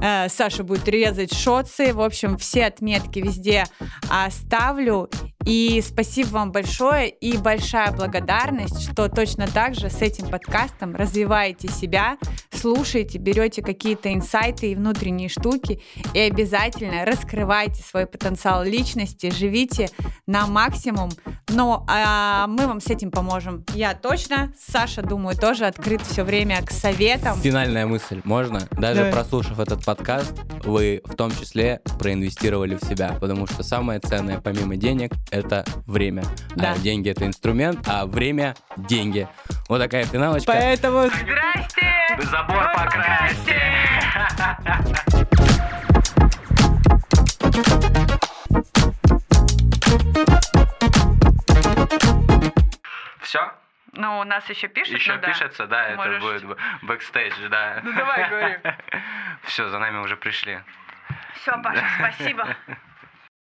[0.00, 1.92] Э, Саша будет резать шоцы.
[1.92, 3.64] В общем, все отметки везде
[4.08, 5.10] оставлю.
[5.44, 11.68] И спасибо вам большое и большая благодарность, что точно так же с этим подкастом развиваете
[11.68, 12.16] себя,
[12.52, 15.82] слушаете, берете какие-то инсайты и внутренние штуки
[16.14, 19.88] и обязательно раскрывайте свой потенциал личности, живите
[20.26, 21.10] на максимум.
[21.48, 23.64] Но а, мы вам с этим поможем.
[23.74, 27.41] Я точно, Саша, думаю, тоже открыт все время к советам.
[27.42, 28.20] Финальная мысль.
[28.22, 28.60] Можно?
[28.70, 29.12] Даже Давай.
[29.12, 30.32] прослушав этот подкаст,
[30.62, 36.22] вы в том числе проинвестировали в себя, потому что самое ценное помимо денег— это время.
[36.54, 36.74] Да.
[36.74, 39.26] А деньги— это инструмент, а время— деньги.
[39.68, 40.52] Вот такая финалочка.
[40.52, 42.30] Поэтому Здрасте!
[42.30, 43.60] Забор покрасьте!
[53.20, 53.40] Все?
[53.92, 55.28] Ну, у нас еще пишут, Еще ну да.
[55.28, 57.80] пишется, да, это Можешь- будет б- бэкстейдж, да.
[57.82, 58.58] Ну, давай, говори.
[59.42, 60.60] Все, за нами уже пришли.
[61.34, 62.46] Все, Паша, спасибо.